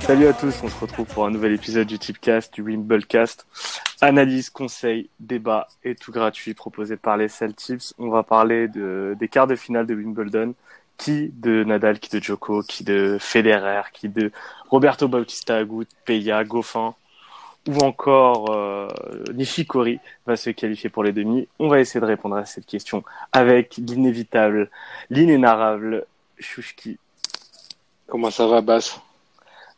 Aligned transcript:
Salut 0.00 0.26
à 0.26 0.32
tous, 0.32 0.54
on 0.64 0.68
se 0.68 0.80
retrouve 0.80 1.06
pour 1.06 1.26
un 1.26 1.30
nouvel 1.30 1.52
épisode 1.52 1.86
du 1.86 2.00
Tipcast, 2.00 2.52
du 2.52 2.62
Wimbledcast. 2.62 3.46
Analyse, 4.00 4.50
conseils, 4.50 5.08
débat 5.20 5.68
et 5.84 5.94
tout 5.94 6.10
gratuit 6.10 6.54
proposé 6.54 6.96
par 6.96 7.16
les 7.16 7.28
Celtics. 7.28 7.94
On 7.98 8.08
va 8.08 8.24
parler 8.24 8.66
de, 8.66 9.16
des 9.20 9.28
quarts 9.28 9.46
de 9.46 9.54
finale 9.54 9.86
de 9.86 9.94
Wimbledon. 9.94 10.54
Qui 10.98 11.32
de 11.34 11.62
Nadal, 11.64 11.98
qui 12.00 12.10
de 12.10 12.22
Djoko, 12.22 12.62
qui 12.62 12.84
de 12.84 13.16
Federer, 13.20 13.82
qui 13.92 14.08
de 14.08 14.32
Roberto 14.68 15.08
Bautista 15.08 15.56
Agut, 15.56 15.86
Peya, 16.04 16.44
Goffin 16.44 16.94
ou 17.68 17.78
encore 17.78 18.50
euh, 18.50 18.88
Nishikori 19.34 19.98
va 20.26 20.36
se 20.36 20.50
qualifier 20.50 20.88
pour 20.90 21.04
les 21.04 21.12
demi. 21.12 21.48
On 21.58 21.68
va 21.68 21.80
essayer 21.80 22.00
de 22.00 22.06
répondre 22.06 22.36
à 22.36 22.44
cette 22.44 22.66
question 22.66 23.04
avec 23.32 23.76
l'inévitable, 23.76 24.70
l'inénarrable 25.10 26.06
Shushki. 26.38 26.98
Comment 28.06 28.30
ça 28.30 28.46
va, 28.46 28.60
Bass 28.60 29.00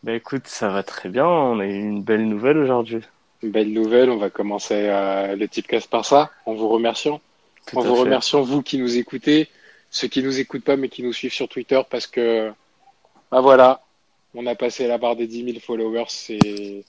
Bah 0.03 0.15
écoute, 0.15 0.47
ça 0.47 0.69
va 0.69 0.83
très 0.83 1.09
bien. 1.09 1.27
On 1.27 1.61
a 1.61 1.67
eu 1.67 1.75
une 1.75 2.03
belle 2.03 2.27
nouvelle 2.29 2.59
aujourd'hui. 2.59 3.03
Une 3.43 3.51
belle 3.51 3.73
nouvelle. 3.73 4.11
On 4.11 4.17
va 4.17 4.31
commencer 4.31 4.87
euh, 4.89 5.35
le 5.37 5.49
Tipcast 5.49 5.91
par 5.91 6.05
ça, 6.05 6.31
en 6.47 6.55
vous 6.55 6.69
remerciant. 6.69 7.21
Tout 7.67 7.79
en 7.79 7.83
vous 7.83 7.95
fait. 7.95 8.01
remerciant, 8.03 8.43
vous 8.43 8.63
qui 8.63 8.79
nous 8.79 8.97
écoutez, 8.97 9.49
ceux 9.91 10.09
qui 10.09 10.23
nous 10.23 10.39
écoutent 10.39 10.65
pas 10.65 10.77
mais 10.77 10.89
qui 10.89 11.03
nous 11.03 11.13
suivent 11.13 11.33
sur 11.33 11.49
Twitter, 11.49 11.81
parce 11.91 12.07
que, 12.07 12.51
bah 13.31 13.41
voilà, 13.41 13.83
on 14.35 14.47
a 14.47 14.55
passé 14.55 14.87
la 14.87 14.99
barre 14.99 15.17
des 15.17 15.27
10 15.27 15.45
000 15.45 15.59
followers. 15.61 16.07
C'est 16.09 16.85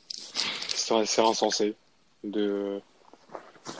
c'est 1.05 1.21
insensé. 1.21 1.73
De, 2.23 2.79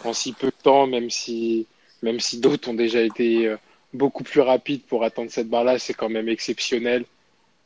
en 0.04 0.14
si 0.14 0.34
peu 0.34 0.48
de 0.48 0.64
temps, 0.64 0.88
même 0.88 1.09
si, 1.09 1.68
même 2.02 2.20
si 2.20 2.40
d'autres 2.40 2.70
ont 2.70 2.73
déjà 2.73 3.02
été 3.02 3.48
euh, 3.48 3.58
beaucoup 3.94 4.23
plus 4.23 4.42
rapides 4.42 4.84
pour 4.84 5.04
atteindre 5.04 5.31
cette 5.31 5.50
barre-là, 5.50 5.80
c'est 5.80 5.94
quand 5.94 6.09
même 6.09 6.30
exceptionnel. 6.30 7.06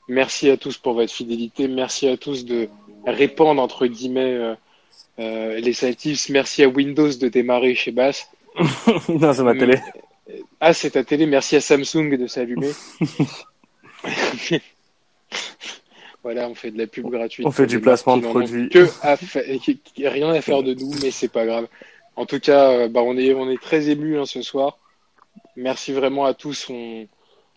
Merci 0.08 0.50
à 0.50 0.58
tous 0.58 0.78
pour 0.78 0.94
votre 0.94 1.12
fidélité. 1.12 1.68
Merci 1.68 2.08
à 2.08 2.18
tous 2.18 2.46
de 2.46 2.70
répandre, 3.06 3.62
entre 3.62 3.88
guillemets, 3.88 4.34
euh, 4.34 4.56
euh, 5.20 5.60
les 5.60 5.74
Celtics. 5.74 6.30
Merci 6.30 6.64
à 6.64 6.70
Windows 6.70 7.10
de 7.10 7.28
démarrer 7.28 7.76
chez 7.76 7.92
Bass. 7.92 8.30
non, 9.10 9.34
c'est 9.34 9.44
ma 9.44 9.56
télé. 9.56 9.80
Ah, 10.60 10.74
c'est 10.74 10.92
ta 10.92 11.04
télé. 11.04 11.26
Merci 11.26 11.58
à 11.58 11.62
Samsung 11.62 12.18
de 12.18 12.28
s'allumer. 12.28 12.72
voilà, 16.28 16.50
on 16.50 16.56
fait 16.56 16.72
de 16.72 16.78
la 16.78 16.88
pub 16.88 17.08
gratuite. 17.10 17.48
On 17.48 17.52
fait 17.52 17.68
du 17.68 17.80
placement 17.80 18.18
de 18.18 18.24
produits. 18.28 18.68
Que 18.68 18.86
à 19.02 19.16
fa- 19.16 19.40
rien 20.10 20.30
à 20.30 20.42
faire 20.42 20.62
de 20.62 20.74
nous, 20.74 20.92
mais 21.02 21.10
c'est 21.10 21.30
pas 21.32 21.46
grave. 21.46 21.68
En 22.18 22.26
tout 22.26 22.42
cas, 22.42 22.72
euh, 22.72 22.88
bah, 22.90 23.00
on 23.02 23.16
est, 23.18 23.34
on 23.34 23.50
est 23.50 23.62
très 23.62 23.88
émus 23.90 24.20
hein, 24.20 24.26
ce 24.26 24.42
soir. 24.42 24.78
Merci 25.56 25.94
vraiment 25.94 26.26
à 26.26 26.34
tous. 26.34 26.68
On, 26.70 27.08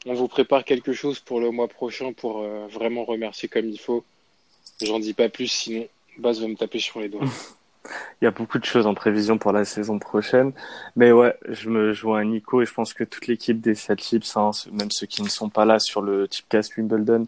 on 0.07 0.15
vous 0.15 0.29
prépare 0.29 0.65
quelque 0.65 0.93
chose 0.93 1.19
pour 1.19 1.41
le 1.41 1.51
mois 1.51 1.67
prochain 1.67 2.13
pour 2.13 2.43
euh, 2.43 2.69
vraiment 2.71 3.05
remercier 3.05 3.49
comme 3.49 3.67
il 3.69 3.79
faut. 3.81 4.05
J'en 4.83 5.01
dis 5.01 5.15
pas 5.15 5.29
plus, 5.29 5.49
sinon 5.49 5.87
Baz 6.19 6.41
va 6.41 6.47
me 6.47 6.55
taper 6.55 6.79
sur 6.79 7.01
les 7.01 7.09
doigts. 7.09 7.23
Il 8.21 8.25
y 8.27 8.29
a 8.29 8.31
beaucoup 8.31 8.59
de 8.61 8.65
choses 8.65 8.87
en 8.87 8.95
prévision 8.95 9.37
pour 9.39 9.53
la 9.53 9.65
saison 9.65 9.99
prochaine. 9.99 10.53
Mais 10.95 11.11
ouais, 11.11 11.35
je 11.49 11.71
me 11.71 11.93
joins 11.93 12.21
à 12.21 12.25
Nico 12.25 12.61
et 12.63 12.67
je 12.67 12.73
pense 12.75 12.93
que 12.95 13.03
toute 13.03 13.27
l'équipe 13.27 13.61
des 13.61 13.75
Celtics, 13.75 14.27
hein, 14.37 14.53
ceux- 14.53 14.71
même 14.71 14.91
ceux 14.91 15.07
qui 15.07 15.23
ne 15.23 15.29
sont 15.29 15.49
pas 15.49 15.65
là 15.65 15.79
sur 15.81 16.03
le 16.03 16.29
Tipcast 16.29 16.77
Wimbledon, 16.77 17.27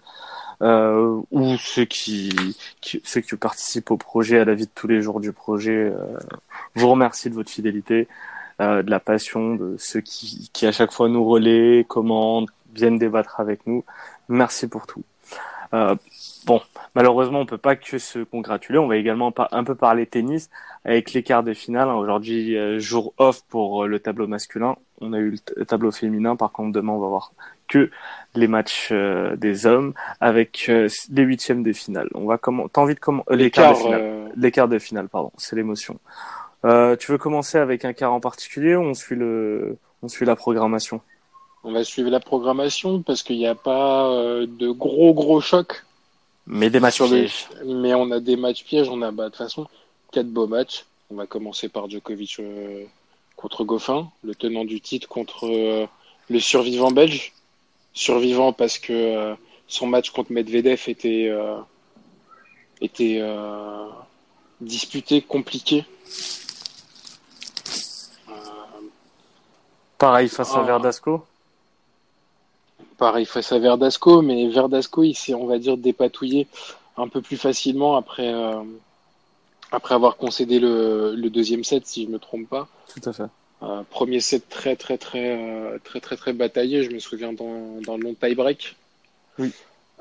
euh, 0.60 1.20
ou 1.30 1.56
ceux 1.56 1.84
qui, 1.84 2.56
ceux 3.04 3.20
qui 3.20 3.36
participent 3.36 3.90
au 3.90 3.96
projet, 3.96 4.38
à 4.38 4.44
la 4.44 4.54
vie 4.54 4.66
de 4.66 4.70
tous 4.74 4.86
les 4.86 5.02
jours 5.02 5.20
du 5.20 5.32
projet, 5.32 5.92
euh, 5.94 6.18
vous 6.74 6.88
remercie 6.88 7.30
de 7.30 7.34
votre 7.34 7.50
fidélité, 7.50 8.08
euh, 8.60 8.82
de 8.82 8.90
la 8.90 9.00
passion, 9.00 9.54
de 9.54 9.76
ceux 9.78 10.00
qui, 10.00 10.50
qui 10.52 10.66
à 10.66 10.72
chaque 10.72 10.92
fois 10.92 11.08
nous 11.08 11.24
relaient, 11.24 11.84
commandent, 11.88 12.50
viennent 12.74 12.98
débattre 12.98 13.40
avec 13.40 13.66
nous. 13.66 13.84
Merci 14.28 14.68
pour 14.68 14.86
tout. 14.86 15.02
Euh, 15.74 15.94
bon, 16.46 16.60
malheureusement, 16.94 17.40
on 17.40 17.46
peut 17.46 17.58
pas 17.58 17.76
que 17.76 17.98
se 17.98 18.18
congratuler. 18.20 18.78
On 18.78 18.88
va 18.88 18.96
également 18.96 19.32
un 19.52 19.64
peu 19.64 19.74
parler 19.74 20.06
tennis 20.06 20.50
avec 20.84 21.12
les 21.12 21.22
quarts 21.22 21.42
de 21.42 21.54
finale. 21.54 21.88
Aujourd'hui, 21.88 22.56
euh, 22.56 22.78
jour 22.78 23.14
off 23.18 23.42
pour 23.48 23.86
le 23.86 23.98
tableau 24.00 24.26
masculin. 24.26 24.76
On 25.02 25.12
a 25.12 25.18
eu 25.18 25.36
le 25.56 25.66
tableau 25.66 25.90
féminin. 25.90 26.36
Par 26.36 26.52
contre, 26.52 26.72
demain, 26.72 26.92
on 26.92 27.00
va 27.00 27.08
voir 27.08 27.32
que 27.68 27.90
les 28.34 28.46
matchs 28.46 28.88
euh, 28.92 29.36
des 29.36 29.66
hommes 29.66 29.94
avec 30.20 30.66
euh, 30.68 30.88
les 31.10 31.22
huitièmes 31.22 31.62
de 31.62 31.72
finale. 31.72 32.08
On 32.14 32.26
va 32.26 32.38
comment 32.38 32.68
T'as 32.68 32.82
envie 32.82 32.94
de 32.94 33.00
comment 33.00 33.24
euh, 33.30 33.36
les 33.36 33.50
quarts 33.50 33.72
de 33.72 33.78
L'écart, 33.78 33.98
finale 33.98 34.32
Les 34.36 34.50
quarts 34.50 34.68
de 34.68 34.78
finale, 34.78 35.08
pardon. 35.08 35.32
C'est 35.36 35.56
l'émotion. 35.56 35.98
Tu 36.64 37.10
veux 37.10 37.18
commencer 37.18 37.58
avec 37.58 37.84
un 37.84 37.92
quart 37.92 38.12
en 38.12 38.20
particulier 38.20 38.76
ou 38.76 38.82
on 38.82 38.94
suit 38.94 39.16
le 39.16 39.76
on 40.02 40.08
suit 40.08 40.26
la 40.26 40.36
programmation? 40.36 41.00
On 41.64 41.72
va 41.72 41.84
suivre 41.84 42.10
la 42.10 42.20
programmation 42.20 43.02
parce 43.02 43.22
qu'il 43.22 43.38
n'y 43.38 43.46
a 43.46 43.54
pas 43.54 44.08
de 44.46 44.70
gros 44.70 45.14
gros 45.14 45.40
chocs. 45.40 45.84
Mais 46.46 46.70
des 46.70 46.80
matchs 46.80 47.02
pièges. 47.02 47.48
Mais 47.64 47.94
on 47.94 48.10
a 48.10 48.20
des 48.20 48.36
matchs 48.36 48.64
pièges, 48.64 48.88
on 48.88 49.00
a 49.02 49.10
bah, 49.10 49.24
de 49.24 49.28
toute 49.30 49.38
façon 49.38 49.66
quatre 50.12 50.28
beaux 50.28 50.46
matchs. 50.46 50.84
On 51.10 51.16
va 51.16 51.26
commencer 51.26 51.68
par 51.68 51.90
Djokovic 51.90 52.40
contre 53.36 53.64
Goffin, 53.64 54.10
le 54.22 54.34
tenant 54.34 54.64
du 54.64 54.80
titre 54.80 55.08
contre 55.08 55.46
euh, 55.46 55.86
le 56.28 56.40
survivant 56.40 56.90
belge. 56.90 57.32
Survivant 57.94 58.52
parce 58.52 58.78
que 58.78 58.92
euh, 58.92 59.34
son 59.66 59.86
match 59.86 60.10
contre 60.10 60.32
Medvedev 60.32 60.84
était, 60.88 61.28
euh, 61.28 61.58
était 62.80 63.22
disputé, 64.60 65.20
compliqué. 65.22 65.84
Pareil 69.98 70.28
face 70.28 70.54
à 70.54 70.62
Oh. 70.62 70.64
Verdasco. 70.64 71.24
Pareil 72.98 73.26
face 73.26 73.52
à 73.52 73.58
Verdasco, 73.58 74.22
mais 74.22 74.48
Verdasco, 74.48 75.02
il 75.02 75.14
s'est, 75.14 75.34
on 75.34 75.46
va 75.46 75.58
dire, 75.58 75.76
dépatouillé 75.76 76.46
un 76.96 77.08
peu 77.08 77.20
plus 77.20 77.36
facilement 77.36 77.96
après, 77.96 78.32
après 79.72 79.94
avoir 79.94 80.16
concédé 80.16 80.60
le, 80.60 81.14
le 81.16 81.30
deuxième 81.30 81.64
set, 81.64 81.86
si 81.86 82.04
je 82.04 82.10
me 82.10 82.18
trompe 82.18 82.48
pas. 82.48 82.68
Tout 82.94 83.08
à 83.08 83.12
fait. 83.12 83.24
Euh, 83.62 83.82
premier 83.90 84.20
set 84.20 84.48
très, 84.48 84.76
très, 84.76 84.98
très, 84.98 85.36
euh, 85.38 85.78
très, 85.82 86.00
très, 86.00 86.16
très 86.16 86.32
bataillé. 86.32 86.84
Je 86.84 86.90
me 86.90 86.98
souviens 86.98 87.32
dans, 87.32 87.80
dans 87.80 87.96
le 87.96 88.02
long 88.02 88.14
tie-break. 88.14 88.76
Oui. 89.38 89.50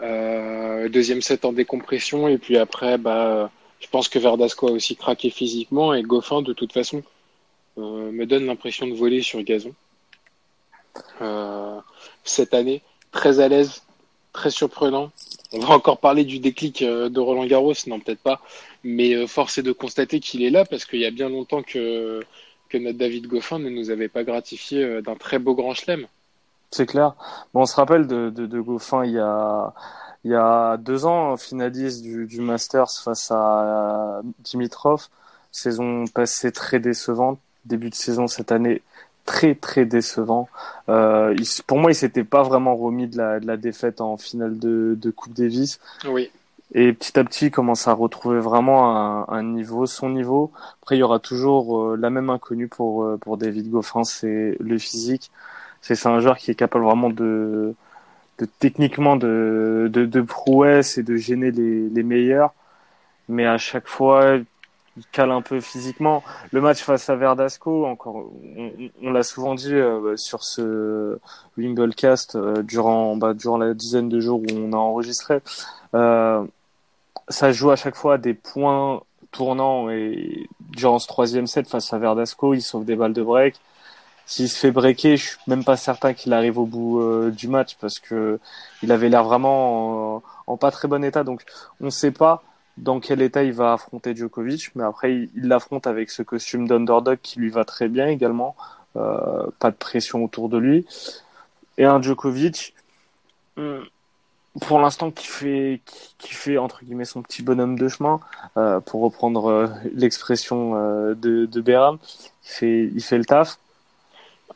Euh, 0.02 0.90
deuxième 0.90 1.22
set 1.22 1.46
en 1.46 1.54
décompression, 1.54 2.28
et 2.28 2.38
puis 2.38 2.58
après, 2.58 2.98
bah, 2.98 3.52
je 3.80 3.88
pense 3.88 4.10
que 4.10 4.20
Verdasco 4.20 4.68
a 4.68 4.72
aussi 4.72 4.96
craqué 4.96 5.30
physiquement, 5.30 5.94
et 5.94 6.02
Goffin, 6.02 6.42
de 6.42 6.54
toute 6.54 6.74
façon, 6.74 7.04
euh, 7.78 8.12
me 8.12 8.26
donne 8.26 8.48
l'impression 8.48 8.88
de 8.88 8.94
voler 8.94 9.22
sur 9.22 9.42
gazon. 9.44 9.74
Cette 12.24 12.54
année, 12.54 12.82
très 13.12 13.40
à 13.40 13.48
l'aise, 13.48 13.84
très 14.34 14.50
surprenant. 14.50 15.12
On 15.54 15.60
va 15.60 15.74
encore 15.74 16.00
parler 16.00 16.24
du 16.24 16.40
déclic 16.40 16.82
euh, 16.82 17.10
de 17.10 17.20
Roland 17.20 17.46
Garros, 17.46 17.74
non 17.88 18.00
peut-être 18.00 18.22
pas, 18.22 18.42
mais 18.84 19.14
euh, 19.14 19.28
force 19.28 19.58
est 19.58 19.64
de 19.64 19.74
constater 19.74 20.22
qu'il 20.22 20.44
est 20.44 20.50
là 20.50 20.64
parce 20.64 20.86
qu'il 20.86 21.00
y 21.00 21.06
a 21.06 21.12
bien 21.12 21.30
longtemps 21.30 21.62
que, 21.62 22.22
notre 22.74 22.98
David 22.98 23.28
Goffin 23.28 23.60
ne 23.60 23.70
nous 23.70 23.90
avait 23.90 24.08
pas 24.08 24.24
gratifié 24.24 24.82
euh, 24.82 25.02
d'un 25.02 25.16
très 25.16 25.40
beau 25.40 25.54
grand 25.54 25.74
chelem. 25.74 26.08
C'est 26.72 26.86
clair. 26.86 27.16
On 27.54 27.66
se 27.66 27.76
rappelle 27.76 28.08
de, 28.08 28.62
Goffin 28.62 29.04
il 29.04 29.12
y 29.12 29.20
a, 29.20 29.74
il 30.24 30.84
deux 30.84 31.06
ans, 31.06 31.36
finaliste 31.36 32.02
du 32.02 32.40
Masters 32.40 32.90
face 33.04 33.30
à 33.30 34.22
Dimitrov. 34.40 35.10
Saison 35.52 36.06
passée 36.08 36.54
très 36.54 36.80
décevante. 36.80 37.40
Début 37.66 37.90
de 37.90 37.96
saison 37.96 38.28
cette 38.28 38.54
année 38.54 38.82
très 39.26 39.56
très 39.56 39.86
décevant. 39.86 40.50
Euh, 40.90 41.34
il, 41.38 41.46
pour 41.68 41.78
moi, 41.80 41.92
il 41.92 41.96
s'était 41.96 42.24
pas 42.24 42.44
vraiment 42.44 42.76
remis 42.76 43.08
de 43.08 43.18
la, 43.18 43.40
de 43.40 43.48
la 43.48 43.58
défaite 43.58 44.02
en 44.02 44.18
finale 44.18 44.58
de, 44.60 44.98
de 45.00 45.12
Coupe 45.12 45.34
Davis. 45.34 45.80
Oui, 46.08 46.32
Et 46.74 46.94
petit 46.94 47.20
à 47.20 47.24
petit, 47.26 47.48
il 47.48 47.52
commence 47.52 47.88
à 47.88 47.94
retrouver 47.94 48.40
vraiment 48.40 48.96
un, 48.96 49.26
un 49.28 49.44
niveau, 49.44 49.86
son 49.86 50.10
niveau. 50.10 50.52
Après, 50.82 50.96
il 50.96 51.00
y 51.00 51.04
aura 51.04 51.20
toujours 51.20 51.82
euh, 51.82 51.98
la 51.98 52.10
même 52.10 52.30
inconnue 52.30 52.70
pour, 52.70 53.04
euh, 53.04 53.18
pour 53.18 53.38
David 53.38 53.70
Goffin, 53.70 54.04
c'est 54.06 54.56
le 54.60 54.78
physique. 54.78 55.32
C'est 55.82 55.96
c'est 55.96 56.08
un 56.10 56.20
joueur 56.22 56.38
qui 56.38 56.52
est 56.52 56.56
capable 56.56 56.86
vraiment 56.86 57.10
de, 57.10 57.76
de 58.40 58.46
techniquement 58.60 59.18
de, 59.18 59.90
de, 59.92 60.06
de 60.06 60.22
prouesse 60.22 60.98
et 60.98 61.04
de 61.04 61.16
gêner 61.18 61.52
les, 61.52 61.90
les 61.90 62.04
meilleurs. 62.04 62.54
Mais 63.30 63.46
à 63.48 63.58
chaque 63.58 63.88
fois, 63.88 64.38
il 64.98 65.06
cale 65.12 65.32
un 65.32 65.42
peu 65.42 65.62
physiquement. 65.62 66.24
Le 66.52 66.62
match 66.62 66.82
face 66.84 67.10
à 67.10 67.16
Verdasco, 67.16 67.86
encore, 67.86 68.26
on, 69.02 69.12
l'a 69.12 69.24
souvent 69.24 69.56
dit 69.56 69.74
euh, 69.74 70.18
sur 70.18 70.44
ce 70.44 71.18
Wimblecast 71.58 72.36
euh, 72.36 72.62
durant, 72.62 73.16
bah, 73.16 73.34
durant 73.34 73.58
la 73.58 73.74
dizaine 73.74 74.10
de 74.10 74.20
jours 74.20 74.42
où 74.42 74.54
on 74.54 74.74
a 74.74 74.78
enregistré. 74.78 75.40
Euh, 75.94 76.46
ça 77.30 77.52
joue 77.52 77.72
à 77.72 77.76
chaque 77.76 77.96
fois 77.96 78.18
des 78.18 78.34
points 78.34 79.02
tournants 79.32 79.90
et 79.90 80.48
durant 80.60 81.00
ce 81.00 81.08
troisième 81.08 81.48
set 81.48 81.68
face 81.68 81.94
à 81.94 81.98
Verdasco, 81.98 82.54
il 82.54 82.62
sauve 82.62 82.86
des 82.86 82.96
balles 82.96 83.14
de 83.14 83.24
break. 83.24 83.56
S'il 84.26 84.50
se 84.50 84.58
fait 84.58 84.72
breaker, 84.72 85.18
je 85.18 85.30
suis 85.30 85.38
même 85.48 85.64
pas 85.64 85.78
certain 85.78 86.14
qu'il 86.14 86.32
arrive 86.34 86.58
au 86.58 86.66
bout 86.66 87.02
euh, 87.02 87.32
du 87.32 87.48
match 87.48 87.76
parce 87.80 88.00
que 88.00 88.40
il 88.84 88.92
avait 88.92 89.10
l'air 89.10 89.24
vraiment 89.24 90.18
en, 90.18 90.24
en, 90.48 90.58
pas 90.58 90.72
très 90.72 90.88
bon 90.88 91.04
état. 91.04 91.24
Donc 91.24 91.44
on 91.82 91.86
ne 91.86 91.90
sait 91.90 92.12
pas 92.12 92.44
dans 92.82 93.00
quel 93.00 93.22
état 93.22 93.44
il 93.44 93.54
va 93.54 93.74
affronter 93.74 94.16
Djokovic, 94.16 94.72
mais 94.76 94.84
après 94.84 95.14
il 95.14 95.48
l'affronte 95.48 95.88
avec 95.88 96.10
ce 96.10 96.24
costume 96.24 96.68
d'underdog 96.68 97.20
qui 97.22 97.40
lui 97.40 97.50
va 97.50 97.64
très 97.64 97.88
bien 97.88 98.08
également, 98.08 98.56
euh, 98.96 99.48
pas 99.60 99.72
de 99.72 99.76
pression 99.76 100.24
autour 100.24 100.50
de 100.50 100.58
lui, 100.58 100.86
et 101.78 101.86
un 101.86 102.02
Djokovic 102.02 102.74
hmm, 103.56 103.82
pour 104.62 104.80
l'instant 104.80 105.12
qui 105.12 105.28
fait 105.28 105.82
qui, 106.18 106.34
fait 106.34 106.58
entre 106.58 106.84
guillemets 106.84 107.06
son 107.06 107.22
petit 107.22 107.44
bonhomme 107.44 107.78
de 107.78 107.88
chemin, 107.88 108.20
euh, 108.58 108.80
pour 108.80 109.02
reprendre 109.02 109.46
euh, 109.46 109.68
l'expression 109.94 110.74
de, 111.14 111.46
de 111.46 111.62
Béram, 111.62 112.00
il 112.46 112.50
fait 112.50 112.92
il 112.94 113.04
fait 113.04 113.18
le 113.20 113.26
taf. 113.26 113.60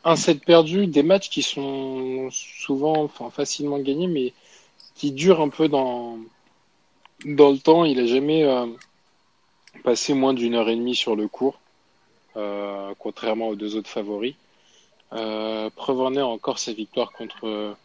Un 0.04 0.16
set 0.16 0.44
perdu, 0.44 0.86
des 0.86 1.02
matchs 1.02 1.30
qui 1.30 1.42
sont 1.42 2.28
souvent, 2.30 3.08
facilement 3.08 3.78
gagnés, 3.78 4.06
mais 4.06 4.34
qui 4.94 5.10
durent 5.12 5.40
un 5.40 5.48
peu 5.48 5.68
dans 5.68 6.18
dans 7.24 7.50
le 7.50 7.58
temps, 7.58 7.84
il 7.84 7.98
a 8.00 8.06
jamais 8.06 8.44
euh, 8.44 8.66
passé 9.84 10.14
moins 10.14 10.34
d'une 10.34 10.54
heure 10.54 10.68
et 10.68 10.76
demie 10.76 10.94
sur 10.94 11.16
le 11.16 11.28
cours, 11.28 11.58
euh, 12.36 12.92
contrairement 12.98 13.48
aux 13.48 13.56
deux 13.56 13.76
autres 13.76 13.88
favoris. 13.88 14.34
Euh, 15.12 15.70
encore 15.78 16.58
sa 16.58 16.72
victoire 16.72 17.12
contre, 17.12 17.76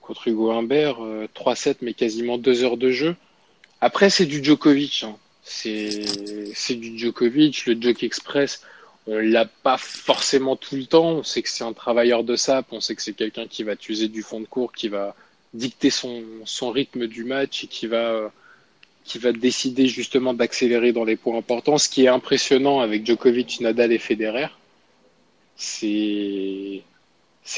contre 0.00 0.28
Hugo 0.28 0.50
Humbert, 0.50 0.98
3-7 1.34 1.76
mais 1.82 1.94
quasiment 1.94 2.38
deux 2.38 2.64
heures 2.64 2.78
de 2.78 2.90
jeu. 2.90 3.16
Après, 3.80 4.10
c'est 4.10 4.26
du 4.26 4.42
Djokovic. 4.42 5.04
Hein. 5.04 5.16
C'est 5.42 6.74
du 6.74 6.98
Djokovic, 6.98 7.66
le 7.66 7.80
Joke 7.80 8.02
Express. 8.02 8.62
On 9.06 9.18
l'a 9.18 9.44
pas 9.44 9.76
forcément 9.78 10.56
tout 10.56 10.76
le 10.76 10.86
temps. 10.86 11.10
On 11.10 11.22
sait 11.22 11.42
que 11.42 11.48
c'est 11.48 11.64
un 11.64 11.72
travailleur 11.72 12.24
de 12.24 12.36
sap. 12.36 12.66
On 12.72 12.80
sait 12.80 12.94
que 12.94 13.02
c'est 13.02 13.14
quelqu'un 13.14 13.46
qui 13.46 13.62
va 13.62 13.76
t'user 13.76 14.08
du 14.08 14.22
fond 14.22 14.40
de 14.40 14.46
cours, 14.46 14.72
qui 14.72 14.88
va 14.88 15.14
dicter 15.52 15.90
son 15.90 16.70
rythme 16.70 17.06
du 17.06 17.24
match 17.24 17.64
et 17.64 17.66
qui 17.66 17.86
va 17.86 18.30
qui 19.10 19.18
va 19.18 19.32
décider 19.32 19.88
justement 19.88 20.34
d'accélérer 20.34 20.92
dans 20.92 21.02
les 21.02 21.16
points 21.16 21.36
importants. 21.36 21.78
Ce 21.78 21.88
qui 21.88 22.04
est 22.04 22.08
impressionnant 22.08 22.78
avec 22.78 23.04
Djokovic, 23.04 23.60
Nadal 23.60 23.90
et 23.90 23.98
Federer, 23.98 24.46
c'est 25.56 26.84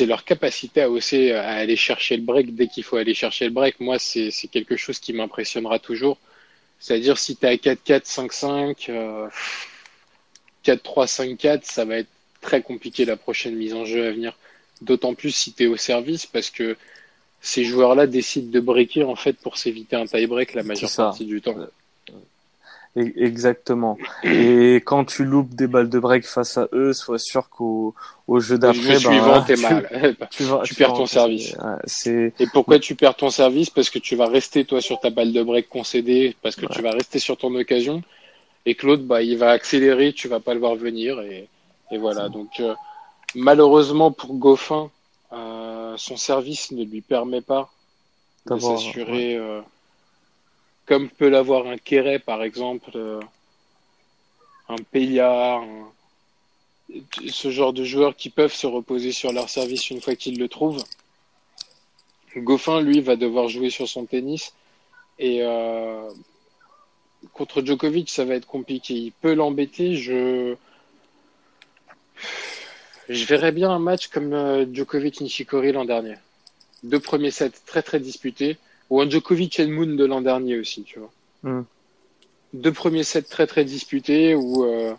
leur 0.07 0.25
capacité 0.25 0.81
à 0.81 0.87
à 0.87 1.55
aller 1.57 1.77
chercher 1.77 2.17
le 2.17 2.23
break 2.23 2.55
dès 2.55 2.69
qu'il 2.69 2.85
faut 2.85 2.97
aller 2.97 3.13
chercher 3.13 3.45
le 3.45 3.51
break. 3.51 3.81
Moi, 3.81 3.99
c'est 3.99 4.31
quelque 4.51 4.77
chose 4.77 4.99
qui 4.99 5.13
m'impressionnera 5.13 5.79
toujours. 5.79 6.17
C'est-à-dire 6.79 7.19
si 7.19 7.37
tu 7.37 7.45
es 7.45 7.51
à 7.51 7.57
4-4, 7.57 8.07
5-5, 8.07 8.87
euh, 8.89 9.29
4-3, 10.65 11.07
5-4, 11.37 11.65
ça 11.65 11.85
va 11.85 11.99
être 11.99 12.09
très 12.41 12.63
compliqué 12.63 13.05
la 13.05 13.17
prochaine 13.17 13.57
mise 13.57 13.75
en 13.75 13.85
jeu 13.85 14.07
à 14.07 14.11
venir. 14.11 14.39
D'autant 14.81 15.13
plus 15.13 15.33
si 15.33 15.53
tu 15.53 15.65
es 15.65 15.67
au 15.67 15.77
service 15.77 16.25
parce 16.25 16.49
que 16.49 16.79
ces 17.43 17.65
joueurs-là 17.65 18.07
décident 18.07 18.51
de 18.51 18.61
breaker 18.61 19.05
en 19.05 19.17
fait 19.17 19.35
pour 19.35 19.59
s'éviter 19.59 19.97
un 19.97 20.07
tie-break 20.07 20.55
la 20.55 20.63
majeure 20.63 20.91
partie 20.97 21.27
du 21.27 21.43
temps. 21.43 21.57
Exactement. 22.95 23.97
Et 24.23 24.77
quand 24.85 25.07
tu 25.07 25.25
loupes 25.25 25.55
des 25.55 25.67
balles 25.67 25.89
de 25.89 25.99
break 25.99 26.27
face 26.27 26.59
à 26.59 26.69
eux, 26.73 26.93
sois 26.93 27.19
sûr 27.19 27.49
qu'au 27.49 27.95
au 28.29 28.39
jeu 28.39 28.59
d'après, 28.59 28.99
ben, 29.01 29.45
tu, 30.31 30.45
tu, 30.65 30.75
perds 30.75 30.93
ton 30.93 31.07
service. 31.07 31.57
Et 32.05 32.47
pourquoi 32.53 32.79
tu 32.79 32.95
perds 32.95 33.17
ton 33.17 33.31
service? 33.31 33.71
Parce 33.71 33.89
que 33.89 33.99
tu 33.99 34.15
vas 34.15 34.27
rester 34.27 34.67
toi 34.67 34.83
sur 34.83 35.01
ta 35.01 35.09
balle 35.09 35.33
de 35.33 35.43
break 35.43 35.71
concédée, 35.71 36.37
parce 36.43 36.55
que 36.55 36.67
tu 36.67 36.83
vas 36.83 36.91
rester 36.91 37.19
sur 37.19 37.39
ton 37.39 37.55
occasion, 37.55 38.03
et 38.67 38.77
l'autre, 38.83 39.05
bah, 39.05 39.23
il 39.23 39.39
va 39.39 39.51
accélérer, 39.51 40.13
tu 40.13 40.29
vas 40.29 40.41
pas 40.41 40.53
le 40.53 40.61
voir 40.61 40.77
venir, 40.77 41.19
et, 41.21 41.49
et 41.91 41.97
voilà. 41.97 42.29
Donc 42.29 42.61
euh, 42.61 42.75
malheureusement 43.35 44.11
pour 44.13 44.35
Goffin, 44.35 44.91
euh, 45.33 45.72
son 45.97 46.17
service 46.17 46.71
ne 46.73 46.85
lui 46.85 47.01
permet 47.01 47.41
pas 47.41 47.71
de 48.47 48.59
s'assurer, 48.59 49.37
euh, 49.37 49.61
comme 50.87 51.09
peut 51.09 51.29
l'avoir 51.29 51.67
un 51.67 51.79
Kéré 51.79 52.19
par 52.19 52.43
exemple, 52.43 52.91
euh, 52.95 53.21
un 54.69 54.77
Payard, 54.91 55.65
ce 57.29 57.51
genre 57.51 57.73
de 57.73 57.85
joueurs 57.85 58.17
qui 58.17 58.31
peuvent 58.31 58.55
se 58.55 58.67
reposer 58.67 59.13
sur 59.13 59.33
leur 59.33 59.49
service 59.49 59.91
une 59.91 60.01
fois 60.01 60.15
qu'ils 60.15 60.39
le 60.39 60.49
trouvent. 60.49 60.85
Goffin, 62.37 62.81
lui, 62.81 63.01
va 63.01 63.17
devoir 63.17 63.49
jouer 63.49 63.71
sur 63.71 63.89
son 63.89 64.07
tennis 64.07 64.55
et 65.19 65.43
contre 67.33 67.65
Djokovic, 67.65 68.11
ça 68.11 68.25
va 68.25 68.35
être 68.35 68.47
compliqué. 68.47 68.95
Il 68.95 69.13
peut 69.13 69.35
l'embêter. 69.35 69.97
Je 69.97 70.57
je 73.13 73.27
verrais 73.27 73.53
bien 73.53 73.71
un 73.71 73.79
match 73.79 74.09
comme 74.09 74.33
euh, 74.33 74.65
Djokovic-Nishikori 74.67 75.73
l'an 75.73 75.85
dernier. 75.85 76.17
Deux 76.83 77.01
premiers 77.01 77.31
sets 77.31 77.53
très 77.67 77.83
très 77.83 78.01
disputés. 78.01 78.57
Ou 78.91 79.01
un 79.01 79.09
Djokovic 79.09 79.59
Moon 79.61 79.95
de 79.95 80.05
l'an 80.05 80.21
dernier 80.21 80.59
aussi, 80.59 80.83
tu 80.83 80.99
vois. 80.99 81.11
Hmm. 81.43 81.63
Deux 82.53 82.73
premiers 82.73 83.05
sets 83.05 83.23
très 83.23 83.47
très 83.47 83.65
disputés 83.65 84.35
où 84.35 84.65
euh, 84.65 84.93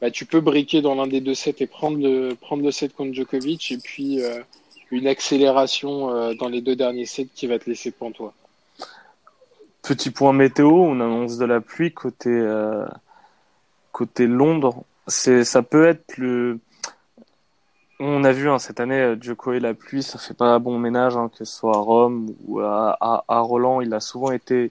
bah, 0.00 0.10
tu 0.10 0.26
peux 0.26 0.40
briquer 0.40 0.82
dans 0.82 0.94
l'un 0.94 1.06
des 1.06 1.20
deux 1.20 1.34
sets 1.34 1.56
et 1.60 1.66
prendre 1.66 1.98
le, 1.98 2.34
prendre 2.34 2.62
le 2.62 2.70
set 2.70 2.94
contre 2.94 3.14
Djokovic 3.14 3.72
et 3.72 3.78
puis 3.78 4.22
euh, 4.22 4.42
une 4.90 5.06
accélération 5.06 6.34
dans 6.34 6.48
les 6.50 6.60
deux 6.60 6.76
derniers 6.76 7.06
sets 7.06 7.28
qui 7.34 7.46
va 7.46 7.58
te 7.58 7.70
laisser 7.70 7.90
pantois. 7.90 8.34
Petit 9.80 10.10
point 10.10 10.34
météo, 10.34 10.68
on 10.68 11.00
annonce 11.00 11.38
de 11.38 11.46
la 11.46 11.62
pluie 11.62 11.92
côté, 11.92 12.30
côté 13.90 14.26
Londres. 14.26 14.84
C'est, 15.06 15.44
ça 15.44 15.62
peut 15.62 15.86
être 15.86 16.18
le, 16.18 16.58
on 18.22 18.24
a 18.24 18.30
vu 18.30 18.48
hein, 18.48 18.60
cette 18.60 18.78
année, 18.78 19.16
Djoko 19.20 19.52
et 19.52 19.58
la 19.58 19.74
pluie, 19.74 20.04
ça 20.04 20.16
fait 20.16 20.34
pas 20.34 20.56
bon 20.60 20.78
ménage, 20.78 21.16
hein, 21.16 21.28
que 21.28 21.44
ce 21.44 21.56
soit 21.56 21.76
à 21.76 21.80
Rome 21.80 22.32
ou 22.46 22.60
à, 22.60 22.96
à, 23.00 23.40
Roland, 23.40 23.80
il 23.80 23.92
a 23.94 23.98
souvent 23.98 24.30
été 24.30 24.70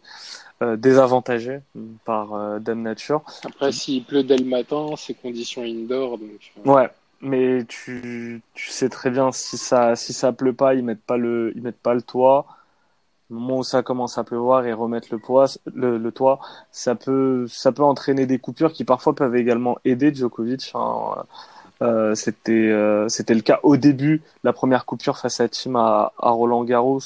euh, 0.61 0.77
désavantagé 0.77 1.59
par 2.05 2.33
euh, 2.33 2.59
Dame 2.59 2.81
Nature. 2.81 3.23
Après, 3.43 3.73
s'il 3.73 4.05
pleut 4.05 4.23
dès 4.23 4.37
le 4.37 4.45
matin, 4.45 4.91
c'est 4.95 5.13
conditions 5.13 5.63
indoor. 5.63 6.17
Donc... 6.17 6.53
Euh. 6.65 6.71
Ouais, 6.71 6.89
mais 7.19 7.65
tu, 7.65 8.41
tu 8.53 8.69
sais 8.69 8.87
très 8.87 9.09
bien 9.09 9.33
si 9.33 9.57
ça 9.57 9.97
si 9.97 10.13
ça 10.13 10.31
pleut 10.31 10.53
pas, 10.53 10.73
ils 10.73 10.83
mettent 10.83 11.03
pas 11.03 11.17
le 11.17 11.51
ils 11.55 11.61
mettent 11.61 11.81
pas 11.81 11.93
le 11.93 12.01
toit. 12.01 12.45
Au 13.29 13.33
moment 13.33 13.57
où 13.57 13.63
ça 13.63 13.83
commence 13.83 14.17
à 14.17 14.23
pleuvoir 14.23 14.65
et 14.65 14.73
remettre 14.73 15.07
le, 15.11 15.17
poids, 15.17 15.45
le, 15.73 15.97
le, 15.97 16.11
toit, 16.11 16.39
ça 16.71 16.95
peut 16.95 17.45
ça 17.49 17.71
peut 17.71 17.83
entraîner 17.83 18.25
des 18.25 18.39
coupures 18.39 18.71
qui 18.71 18.85
parfois 18.85 19.13
peuvent 19.15 19.35
également 19.35 19.77
aider 19.83 20.13
Djokovic. 20.13 20.71
Hein, 20.73 21.25
euh, 21.81 22.13
c'était 22.13 22.51
euh, 22.51 23.09
c'était 23.09 23.33
le 23.33 23.41
cas 23.41 23.59
au 23.63 23.75
début, 23.75 24.21
la 24.43 24.53
première 24.53 24.85
coupure 24.85 25.17
face 25.17 25.39
à 25.39 25.49
Tim 25.49 25.75
à, 25.75 26.11
Roland 26.17 26.63
Garros 26.63 27.01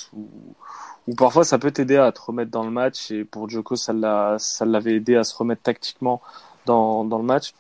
où, 1.08 1.16
parfois 1.16 1.46
ça 1.46 1.58
peut 1.58 1.72
t'aider 1.72 1.96
à 1.98 2.12
te 2.12 2.20
remettre 2.22 2.52
dans 2.52 2.64
le 2.64 2.72
match 2.72 3.10
et 3.12 3.24
pour 3.24 3.50
Djoko 3.50 3.78
ça 3.78 3.94
l'a 3.94 4.36
ça 4.38 4.66
l'avait 4.66 4.96
aidé 4.96 5.16
à 5.16 5.24
se 5.24 5.36
remettre 5.36 5.62
tactiquement 5.62 6.22
dans 6.66 7.06
dans 7.06 7.18
le 7.20 7.24
match. 7.24 7.54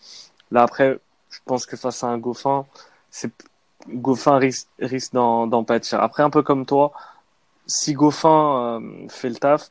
Là 0.51 0.63
après, 0.63 0.99
je 1.29 1.39
pense 1.45 1.65
que 1.65 1.77
face 1.77 2.03
à 2.03 2.07
un 2.07 2.17
Goffin, 2.17 2.65
c'est 3.11 3.31
Goffin 3.89 4.37
risque 4.37 4.67
risque 4.79 5.13
d'en 5.13 5.63
pâtir. 5.63 6.01
Après 6.01 6.23
un 6.23 6.29
peu 6.29 6.43
comme 6.43 6.65
toi, 6.65 6.91
si 7.65 7.93
Goffin 7.93 8.79
euh, 8.81 9.07
fait 9.09 9.29
le 9.29 9.35
taf, 9.35 9.69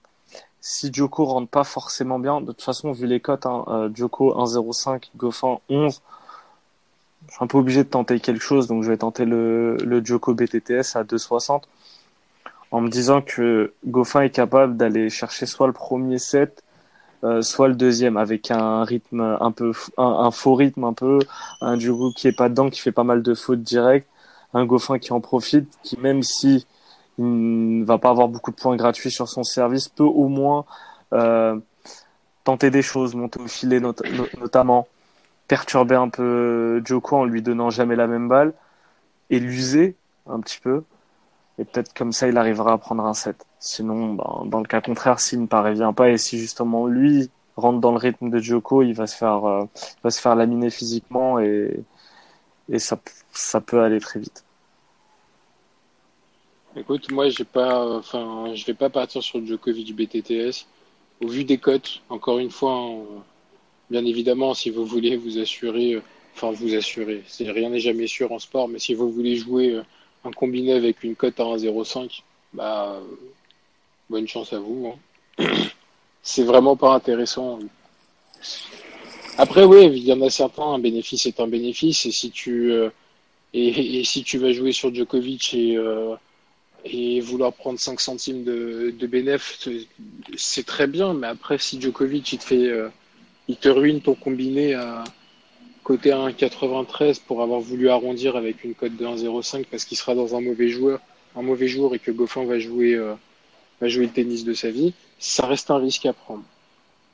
si 0.61 0.91
Djoko 0.93 1.27
rentre 1.27 1.51
pas 1.51 1.65
forcément 1.65 2.19
bien, 2.19 2.41
de 2.41 2.47
toute 2.47 2.63
façon 2.63 2.93
vu 2.93 3.07
les 3.07 3.21
cotes, 3.21 3.45
hein, 3.47 3.91
Djoko 3.95 4.33
1,05, 4.35 5.11
Goffin 5.17 5.59
11 5.69 6.01
je 6.01 6.14
suis 7.35 7.45
un 7.45 7.49
peu 7.49 7.59
obligé 7.59 7.83
de 7.83 7.89
tenter 7.89 8.21
quelque 8.21 8.43
chose, 8.43 8.69
donc 8.69 8.85
je 8.85 8.89
vais 8.89 8.97
tenter 8.97 9.25
le, 9.25 9.77
le 9.79 10.05
Joko 10.05 10.35
BTTS 10.35 10.95
à 10.95 11.03
2,60 11.03 11.63
en 12.71 12.81
me 12.81 12.89
disant 12.89 13.23
que 13.23 13.73
Goffin 13.87 14.23
est 14.23 14.31
capable 14.31 14.77
d'aller 14.77 15.11
chercher 15.11 15.47
soit 15.47 15.67
le 15.67 15.73
premier 15.73 16.19
set, 16.19 16.63
euh, 17.25 17.43
soit 17.43 17.69
le 17.69 17.75
deuxième, 17.75 18.17
avec 18.17 18.51
un 18.51 18.85
rythme 18.85 19.37
un 19.41 19.51
peu, 19.51 19.73
un, 19.97 20.31
faux 20.31 20.55
rythme 20.55 20.85
un 20.85 20.93
peu, 20.93 21.19
un 21.61 21.79
Djoko 21.79 22.13
qui 22.13 22.29
est 22.29 22.37
pas 22.37 22.49
dedans, 22.49 22.71
qui 22.71 22.81
fait 22.81 22.93
pas 22.93 23.05
mal 23.05 23.23
de 23.23 23.35
fautes 23.35 23.63
directes, 23.63 24.09
un 24.55 24.65
Goffin 24.65 25.01
qui 25.01 25.13
en 25.13 25.21
profite, 25.21 25.69
qui 25.83 25.99
même 25.99 26.23
si 26.23 26.67
il 27.19 27.81
ne 27.81 27.85
va 27.85 27.99
pas 27.99 28.11
avoir 28.11 28.29
beaucoup 28.29 28.51
de 28.53 28.57
points 28.57 28.77
gratuits 28.77 29.11
sur 29.11 29.29
son 29.29 29.43
service, 29.43 29.89
peut 29.89 30.05
au 30.05 30.29
moins 30.29 30.65
euh, 31.13 31.59
tenter 32.45 32.71
des 32.71 32.83
choses, 32.83 33.17
monter 33.17 33.41
au 33.41 33.49
filet 33.49 33.81
notamment 33.81 34.87
perturber 35.49 35.97
un 35.97 36.09
peu 36.09 36.83
Joko 36.85 37.17
en 37.17 37.25
lui 37.25 37.43
donnant 37.43 37.71
jamais 37.71 37.97
la 37.97 38.07
même 38.07 38.29
balle 38.29 38.55
et 39.31 39.39
l'user 39.39 39.97
un 40.27 40.41
petit 40.41 40.59
peu. 40.61 40.83
Et 41.59 41.65
peut-être 41.65 41.95
comme 41.95 42.13
ça, 42.13 42.29
il 42.29 42.37
arrivera 42.37 42.73
à 42.73 42.79
prendre 42.79 43.05
un 43.05 43.15
set. 43.15 43.47
Sinon, 43.59 44.15
ben, 44.15 44.43
dans 44.47 44.59
le 44.59 44.67
cas 44.67 44.81
contraire, 44.81 45.21
s'il 45.21 45.41
ne 45.41 45.47
parvient 45.47 45.93
pas 45.93 46.11
et 46.11 46.19
si 46.19 46.39
justement 46.39 46.87
lui 46.87 47.31
rentre 47.57 47.81
dans 47.81 47.93
le 47.93 47.99
rythme 47.99 48.31
de 48.31 48.39
Djoko, 48.41 48.83
il 48.83 48.95
va 48.95 49.07
se 49.07 49.17
faire, 49.17 49.45
euh, 49.45 50.35
laminer 50.35 50.71
physiquement 50.71 51.39
et, 51.39 51.85
et 52.69 52.79
ça, 52.79 52.99
ça 53.33 53.61
peut 53.61 53.83
aller 53.83 54.01
très 54.01 54.19
vite. 54.19 54.45
Écoute, 56.77 57.13
moi, 57.13 57.29
j'ai 57.29 57.45
pas, 57.45 58.01
vais 58.67 58.75
pas 58.75 58.91
partir 58.91 59.23
sur 59.23 59.45
Djokovic 59.45 59.95
BTTS. 59.95 60.67
Au 61.23 61.29
vu 61.29 61.45
des 61.45 61.59
cotes, 61.59 62.03
encore 62.09 62.41
une 62.41 62.51
fois, 62.51 62.77
bien 63.91 64.05
évidemment, 64.05 64.55
si 64.55 64.71
vous 64.71 64.85
voulez 64.85 65.17
vous 65.17 65.39
assurer, 65.39 66.01
enfin, 66.35 66.51
vous 66.51 66.75
assurer, 66.75 67.23
rien 67.41 67.71
n'est 67.71 67.81
jamais 67.81 68.07
sûr 68.07 68.33
en 68.33 68.39
sport, 68.39 68.69
mais 68.69 68.79
si 68.79 68.95
vous 68.95 69.11
voulez 69.11 69.37
jouer 69.37 69.81
un 70.25 70.33
combiné 70.33 70.73
avec 70.73 71.05
une 71.05 71.15
cote 71.15 71.39
à 71.41 71.45
1,05, 71.45 72.23
bah, 72.53 73.01
bonne 74.09 74.29
chance 74.29 74.53
à 74.53 74.59
vous. 74.59 74.95
Hein. 75.39 75.47
C'est 76.23 76.45
vraiment 76.45 76.77
pas 76.77 76.95
intéressant. 76.95 77.59
Après, 79.37 79.65
oui, 79.65 79.87
il 79.93 80.05
y 80.05 80.13
en 80.13 80.23
a 80.23 80.31
certains, 80.31 80.63
un 80.63 80.79
bénéfice 80.79 81.27
est 81.27 81.41
un 81.41 81.49
bénéfice, 81.49 82.07
et 82.07 82.13
si 82.13 82.31
tu, 82.31 82.73
euh, 82.73 82.89
et, 83.53 84.05
si 84.05 84.23
tu 84.23 84.39
vas 84.39 84.53
jouer 84.53 84.73
sur 84.73 84.95
Djokovic 84.95 85.55
et, 85.55 85.77
euh, 85.77 86.15
vouloir 87.23 87.53
prendre 87.53 87.79
5 87.79 88.01
centimes 88.01 88.45
de, 88.45 88.95
de 88.97 89.39
c'est 90.37 90.67
très 90.67 90.87
bien, 90.87 91.15
mais 91.15 91.27
après, 91.27 91.59
si 91.59 91.81
Djokovic, 91.81 92.33
il 92.33 92.39
te 92.39 92.45
fait, 92.45 92.69
euh, 92.69 92.89
il 93.49 93.57
te 93.57 93.69
ruine 93.69 94.01
ton 94.01 94.15
combiné 94.15 94.75
à 94.75 95.05
côté 95.83 96.11
1,93 96.11 97.21
pour 97.21 97.43
avoir 97.43 97.61
voulu 97.61 97.91
arrondir 97.91 98.37
avec 98.37 98.65
une 98.65 98.75
cote 98.75 98.97
de 98.97 99.07
1,05 99.07 99.67
parce 99.71 99.85
qu'il 99.85 99.99
sera 99.99 100.15
dans 100.15 100.35
un 100.35 100.41
mauvais 100.41 100.69
joueur, 100.69 101.01
un 101.37 101.43
mauvais 101.43 101.69
jour 101.69 101.95
et 101.95 101.99
que 101.99 102.11
Goffin 102.11 102.45
va 102.45 102.59
jouer, 102.59 102.95
euh, 102.95 103.15
va 103.81 103.89
jouer 103.89 104.07
le 104.07 104.13
tennis 104.13 104.45
de 104.45 104.55
sa 104.55 104.71
vie, 104.71 104.95
ça 105.19 105.47
reste 105.47 105.71
un 105.71 105.79
risque 105.79 106.07
à 106.07 106.13
prendre. 106.13 106.43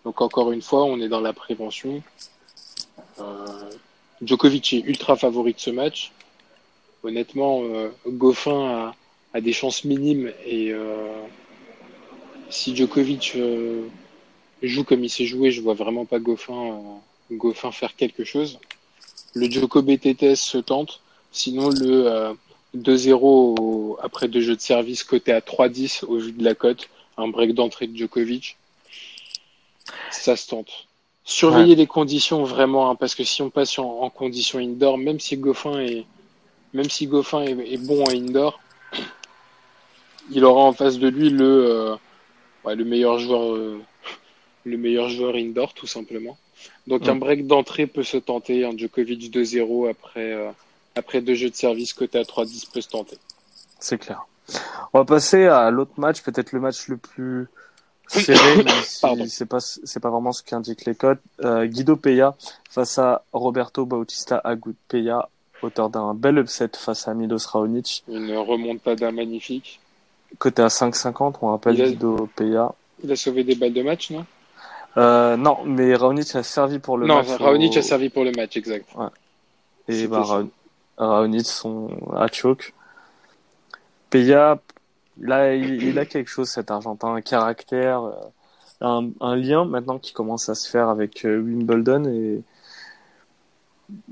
Donc 0.05 0.23
encore 0.23 0.53
une 0.53 0.63
fois, 0.63 0.85
on 0.85 1.01
est 1.01 1.09
dans 1.09 1.21
la 1.21 1.33
prévention. 1.33 2.03
Euh, 3.19 3.71
Djokovic 4.23 4.73
est 4.73 4.81
ultra 4.87 5.17
favori 5.17 5.53
de 5.53 5.61
ce 5.61 5.71
match. 5.71 6.13
Honnêtement, 7.03 7.63
euh, 7.65 7.89
Goffin 8.07 8.69
a, 8.69 8.95
a, 9.35 9.41
des 9.41 9.53
chances 9.53 9.85
minimes 9.85 10.33
et 10.47 10.71
euh, 10.71 11.09
si 12.51 12.77
Djokovic 12.77 13.37
joue 14.69 14.85
comme 14.85 15.05
il 15.05 15.11
s'est 15.11 15.27
joué, 15.27 15.51
je 15.51 15.61
vois 15.61 15.75
vraiment 15.75 16.05
pas 16.05 16.19
Goffin, 16.19 16.73
euh, 16.73 17.37
Goffin 17.37 17.73
faire 17.73 17.97
quelque 17.97 18.25
chose. 18.25 18.59
Le 19.35 19.49
Djoko 19.49 19.83
BTTS 19.83 20.37
se 20.37 20.59
tente. 20.59 21.01
Sinon, 21.33 21.71
le 21.71 22.35
2-0 22.77 23.97
après 24.03 24.29
deux 24.29 24.41
jeux 24.41 24.57
de 24.57 24.61
service 24.61 25.05
coté 25.05 25.33
à 25.33 25.41
3-10 25.41 26.05
au 26.05 26.19
vu 26.19 26.33
de 26.33 26.45
la 26.45 26.55
cote, 26.55 26.89
un 27.17 27.29
break 27.29 27.55
d'entrée 27.55 27.87
de 27.87 27.97
Djokovic, 27.97 28.57
ça 30.11 30.37
se 30.37 30.49
tente. 30.49 30.87
Surveillez 31.25 31.71
ouais. 31.71 31.77
les 31.77 31.87
conditions 31.87 32.45
vraiment, 32.45 32.91
hein, 32.91 32.95
parce 32.97 33.15
que 33.15 33.25
si 33.25 33.43
on 33.43 33.51
passe 33.51 33.79
en, 33.79 34.01
en 34.01 34.11
conditions 34.11 34.59
indoor, 34.59 34.99
même 34.99 35.21
si 35.21 35.37
Goffin 35.37 35.79
est, 35.81 36.05
même 36.73 36.89
si 36.89 37.07
Goffin 37.07 37.43
est, 37.43 37.53
est, 37.53 37.87
bon 37.87 38.03
en 38.05 38.11
indoor, 38.11 38.61
il 40.31 40.45
aura 40.45 40.63
en 40.63 40.73
face 40.73 40.99
de 40.99 41.09
lui 41.09 41.31
le, 41.31 41.45
euh, 41.45 41.97
ouais, 42.65 42.75
le 42.75 42.85
meilleur 42.85 43.19
joueur, 43.19 43.55
euh, 43.55 43.81
le 44.65 44.77
meilleur 44.77 45.09
joueur 45.09 45.35
indoor 45.35 45.75
tout 45.75 45.87
simplement. 45.87 46.39
Donc 46.87 47.07
mmh. 47.07 47.11
un 47.11 47.17
break 47.17 47.47
d'entrée 47.47 47.87
peut 47.87 48.03
se 48.03 48.17
tenter, 48.17 48.65
un 48.65 48.77
Djokovic 48.77 49.33
2-0 49.33 49.91
après, 49.91 50.33
euh, 50.33 50.51
après 50.95 51.21
deux 51.21 51.35
jeux 51.35 51.51
de 51.51 51.55
service 51.55 51.93
côté 51.93 52.19
à 52.19 52.23
3-10 52.23 52.71
peut 52.73 52.81
se 52.81 52.89
tenter. 52.89 53.17
C'est 53.79 53.99
clair. 53.99 54.27
On 54.93 54.99
va 54.99 55.05
passer 55.05 55.47
à 55.47 55.71
l'autre 55.71 55.99
match, 55.99 56.23
peut-être 56.23 56.53
le 56.53 56.61
match 56.61 56.89
le 56.89 56.97
plus 56.97 57.47
serré, 58.09 58.65
même 58.65 59.27
si 59.27 59.31
c'est 59.31 59.47
pas 59.47 59.61
c'est 59.61 60.01
pas 60.01 60.11
vraiment 60.11 60.33
ce 60.33 60.43
qu'indiquent 60.43 60.85
les 60.85 60.95
codes. 60.95 61.19
Euh, 61.45 61.67
Guido 61.67 61.97
Peya 61.97 62.35
face 62.69 62.99
à 62.99 63.25
Roberto 63.33 63.87
Bautista 63.87 64.41
Agut 64.43 64.75
Peya, 64.89 65.29
auteur 65.63 65.91
d'un 65.91 66.15
bel 66.15 66.39
upset 66.39 66.71
face 66.75 67.09
à 67.09 67.15
Milos 67.15 67.47
Raonic. 67.47 68.05
Une 68.09 68.37
remontada 68.37 69.13
magnifique. 69.13 69.81
Côté 70.39 70.63
à 70.63 70.69
5,50, 70.69 71.37
on 71.43 71.49
rappelle 71.49 71.81
a... 71.81 71.87
Guido 71.87 72.29
Peya. 72.37 72.73
Il 73.03 73.11
a 73.11 73.17
sauvé 73.17 73.45
des 73.45 73.55
balles 73.55 73.73
de 73.73 73.83
match, 73.83 74.11
non? 74.11 74.27
Euh, 74.97 75.37
Non, 75.37 75.59
mais 75.65 75.95
Raonic 75.95 76.35
a 76.35 76.43
servi 76.43 76.79
pour 76.79 76.99
le 76.99 77.07
non, 77.07 77.17
match. 77.17 77.29
Non, 77.29 77.37
Raonic 77.37 77.75
au... 77.75 77.79
a 77.79 77.83
servi 77.83 78.09
pour 78.09 78.25
le 78.25 78.33
match, 78.33 78.57
exact. 78.57 78.87
Ouais. 78.97 79.07
Et 79.89 80.07
bah, 80.07 80.23
Raonic, 80.23 80.53
Raonic 80.97 81.47
son 81.47 81.91
à 82.15 82.29
choke. 82.29 82.75
Peya, 84.11 84.59
là, 85.21 85.55
il, 85.55 85.83
il, 85.83 85.99
a 85.99 86.05
quelque 86.05 86.29
chose, 86.29 86.49
cet 86.49 86.71
Argentin, 86.71 87.15
un 87.15 87.21
caractère, 87.21 88.03
euh, 88.03 88.15
un, 88.81 89.11
un, 89.21 89.37
lien 89.37 89.65
maintenant 89.65 89.99
qui 89.99 90.13
commence 90.13 90.49
à 90.49 90.55
se 90.55 90.69
faire 90.69 90.89
avec 90.89 91.25
euh, 91.25 91.41
Wimbledon 91.41 92.05
et 92.07 92.43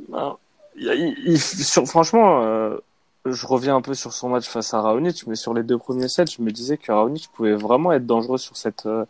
ben, 0.09 0.37
il, 0.77 1.15
il, 1.25 1.41
sur, 1.41 1.87
franchement, 1.87 2.43
euh, 2.43 2.77
je 3.25 3.47
reviens 3.47 3.77
un 3.77 3.83
peu 3.83 3.95
sur 3.95 4.13
son 4.13 4.29
match 4.29 4.49
face 4.49 4.75
à 4.75 4.81
Raonic, 4.81 5.27
mais 5.27 5.35
sur 5.35 5.55
les 5.55 5.63
deux 5.63 5.79
premiers 5.79 6.09
sets, 6.09 6.27
je 6.37 6.43
me 6.43 6.51
disais 6.51 6.77
que 6.77 6.93
Raonic 6.93 7.29
pouvait 7.33 7.55
vraiment 7.55 7.93
être 7.93 8.07
dangereux 8.07 8.39
sur 8.39 8.57
cette 8.57 8.87
euh, 8.87 9.05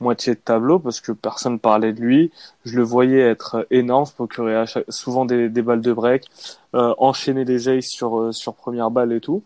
moitié 0.00 0.34
de 0.34 0.40
tableau 0.40 0.78
parce 0.78 1.00
que 1.00 1.12
personne 1.12 1.58
parlait 1.58 1.92
de 1.92 2.00
lui. 2.00 2.32
Je 2.64 2.76
le 2.76 2.82
voyais 2.82 3.20
être 3.20 3.66
énorme, 3.70 4.06
se 4.06 4.12
procurer 4.12 4.66
chaque, 4.66 4.84
souvent 4.88 5.24
des, 5.24 5.48
des, 5.48 5.62
balles 5.62 5.80
de 5.80 5.92
break, 5.92 6.24
euh, 6.74 6.94
enchaîner 6.98 7.44
des 7.44 7.68
aces 7.68 7.86
sur 7.86 8.34
sur 8.34 8.54
première 8.54 8.90
balle 8.90 9.12
et 9.12 9.20
tout. 9.20 9.42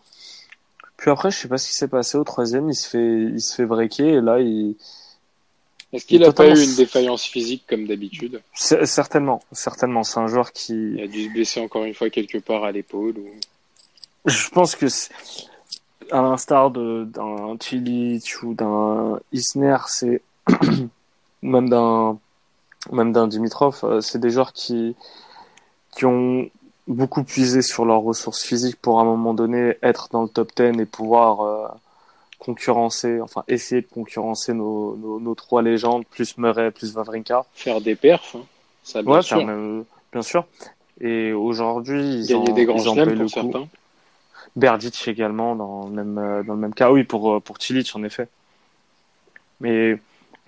Puis 0.98 1.12
après, 1.12 1.30
je 1.30 1.38
sais 1.38 1.48
pas 1.48 1.58
ce 1.58 1.68
qui 1.68 1.74
s'est 1.74 1.88
passé 1.88 2.18
au 2.18 2.24
troisième, 2.24 2.68
il 2.68 2.74
se 2.74 2.88
fait, 2.88 3.22
il 3.22 3.40
se 3.40 3.54
fait 3.54 3.64
breaker 3.64 4.14
et 4.14 4.20
là, 4.20 4.40
il. 4.40 4.74
Est-ce 5.92 6.04
qu'il 6.04 6.22
a 6.22 6.26
totalement... 6.26 6.54
pas 6.54 6.60
eu 6.60 6.64
une 6.64 6.74
défaillance 6.74 7.22
physique 7.24 7.64
comme 7.66 7.86
d'habitude? 7.86 8.42
Certainement, 8.52 9.40
certainement. 9.52 10.02
C'est 10.02 10.18
un 10.18 10.26
joueur 10.26 10.52
qui. 10.52 10.74
Il 10.74 11.00
a 11.00 11.06
dû 11.06 11.24
se 11.24 11.30
blesser 11.30 11.60
encore 11.60 11.84
une 11.84 11.94
fois 11.94 12.10
quelque 12.10 12.38
part 12.38 12.64
à 12.64 12.72
l'épaule. 12.72 13.16
Ou... 13.16 13.30
Je 14.26 14.48
pense 14.50 14.74
que, 14.74 14.86
à 16.10 16.20
l'instar 16.20 16.72
d'un 16.72 17.56
Chilich 17.60 18.42
ou 18.42 18.54
d'un 18.54 19.20
Isner, 19.32 19.78
c'est 19.86 20.20
même 21.42 21.68
d'un 21.68 22.18
même 22.92 23.12
d'un 23.12 23.28
Dimitrov, 23.28 23.80
euh, 23.82 24.00
c'est 24.00 24.18
des 24.18 24.30
joueurs 24.30 24.52
qui 24.52 24.96
qui 25.96 26.04
ont 26.06 26.48
beaucoup 26.86 27.22
puisé 27.22 27.60
sur 27.62 27.84
leurs 27.84 28.02
ressources 28.02 28.42
physiques 28.42 28.76
pour 28.80 28.98
à 28.98 29.02
un 29.02 29.04
moment 29.04 29.34
donné 29.34 29.76
être 29.82 30.08
dans 30.10 30.22
le 30.22 30.28
top 30.28 30.52
10 30.56 30.80
et 30.80 30.86
pouvoir 30.86 31.40
euh, 31.42 31.68
concurrencer, 32.38 33.20
enfin 33.20 33.44
essayer 33.48 33.82
de 33.82 33.86
concurrencer 33.86 34.54
nos, 34.54 34.96
nos, 34.96 35.20
nos, 35.20 35.34
trois 35.34 35.60
légendes, 35.60 36.06
plus 36.06 36.38
Murray, 36.38 36.70
plus 36.70 36.94
Vavrinka. 36.94 37.44
Faire 37.52 37.80
des 37.80 37.94
perfs, 37.94 38.36
hein. 38.36 38.44
ça 38.84 39.02
bien 39.02 39.12
ouais, 39.12 39.22
sûr. 39.22 39.44
Même, 39.44 39.84
bien 40.12 40.22
sûr. 40.22 40.46
Et 41.00 41.32
aujourd'hui, 41.32 42.20
ils 42.20 42.26
Gagner 42.26 42.50
ont, 42.50 42.54
des 42.54 42.64
grands 42.64 42.78
ils 42.78 42.88
ont 42.88 42.94
payé 42.94 43.06
le 43.06 43.24
coup. 43.24 43.28
certains. 43.28 43.68
Berdic 44.56 45.06
également 45.08 45.54
dans 45.54 45.88
le 45.88 45.92
même 45.92 46.18
euh, 46.18 46.42
dans 46.42 46.54
le 46.54 46.60
même 46.60 46.74
cas. 46.74 46.90
Oui, 46.90 47.04
pour 47.04 47.34
euh, 47.34 47.40
pour 47.40 47.60
Cilic 47.60 47.90
en 47.94 48.02
effet. 48.02 48.28
Mais 49.60 49.98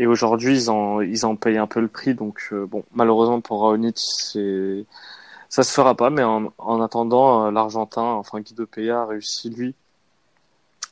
et 0.00 0.06
aujourd'hui, 0.06 0.54
ils 0.56 0.70
en 0.70 1.02
ils 1.02 1.26
en 1.26 1.36
payent 1.36 1.58
un 1.58 1.66
peu 1.66 1.78
le 1.80 1.88
prix. 1.88 2.14
Donc 2.14 2.48
euh, 2.52 2.64
bon, 2.66 2.84
malheureusement 2.94 3.42
pour 3.42 3.60
Raonic, 3.60 3.98
c'est 3.98 4.86
ça 5.50 5.62
se 5.62 5.72
fera 5.74 5.94
pas, 5.94 6.08
mais 6.08 6.22
en, 6.24 6.52
en 6.56 6.80
attendant, 6.80 7.46
euh, 7.46 7.50
l'Argentin, 7.50 8.02
enfin 8.02 8.40
Guido 8.40 8.66
Peya, 8.66 9.02
a 9.02 9.06
réussi 9.06 9.50
lui 9.50 9.74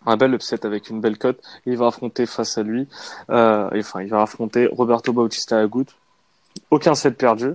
un 0.04 0.16
bel 0.18 0.34
upset 0.34 0.66
avec 0.66 0.90
une 0.90 1.00
belle 1.00 1.16
cote. 1.16 1.42
Il 1.64 1.78
va 1.78 1.86
affronter 1.86 2.26
face 2.26 2.58
à 2.58 2.62
lui, 2.62 2.86
euh, 3.30 3.70
enfin 3.72 4.02
il 4.02 4.10
va 4.10 4.20
affronter 4.20 4.66
Roberto 4.66 5.10
Bautista 5.14 5.58
Agut. 5.58 5.86
Aucun 6.70 6.94
set 6.94 7.16
perdu, 7.16 7.54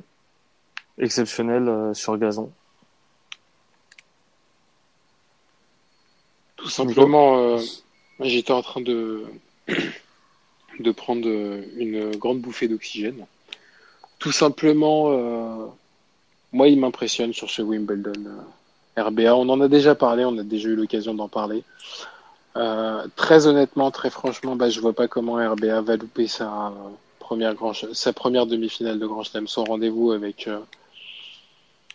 exceptionnel 0.98 1.94
sur 1.94 2.18
gazon. 2.18 2.52
Tout 6.56 6.70
simplement, 6.70 7.58
j'étais 8.22 8.54
en 8.54 8.64
train 8.64 8.82
de 8.82 9.24
de 10.80 10.92
prendre 10.92 11.28
une 11.78 12.16
grande 12.16 12.40
bouffée 12.40 12.68
d'oxygène. 12.68 13.26
Tout 14.20 14.32
simplement 14.32 15.12
euh, 15.12 15.66
moi, 16.54 16.68
il 16.68 16.80
m'impressionne 16.80 17.34
sur 17.34 17.50
ce 17.50 17.64
Wimbledon 17.64 18.14
euh, 18.28 19.02
RBA. 19.02 19.36
On 19.36 19.50
en 19.50 19.60
a 19.60 19.68
déjà 19.68 19.96
parlé, 19.96 20.24
on 20.24 20.38
a 20.38 20.44
déjà 20.44 20.70
eu 20.70 20.76
l'occasion 20.76 21.16
d'en 21.16 21.28
parler. 21.28 21.64
Euh, 22.56 23.08
très 23.16 23.48
honnêtement, 23.48 23.90
très 23.90 24.12
franchement, 24.12 24.56
bah, 24.56 24.70
je 24.70 24.80
vois 24.80 24.94
pas 24.94 25.08
comment 25.08 25.34
RBA 25.34 25.82
va 25.82 25.98
louper 25.98 26.28
sa 26.28 26.72
première 27.20 28.46
demi-finale 28.46 29.00
de 29.00 29.08
Grand 29.08 29.24
Chelem, 29.24 29.48
son 29.48 29.64
rendez-vous 29.64 30.12
avec 30.12 30.48
euh, 30.48 30.60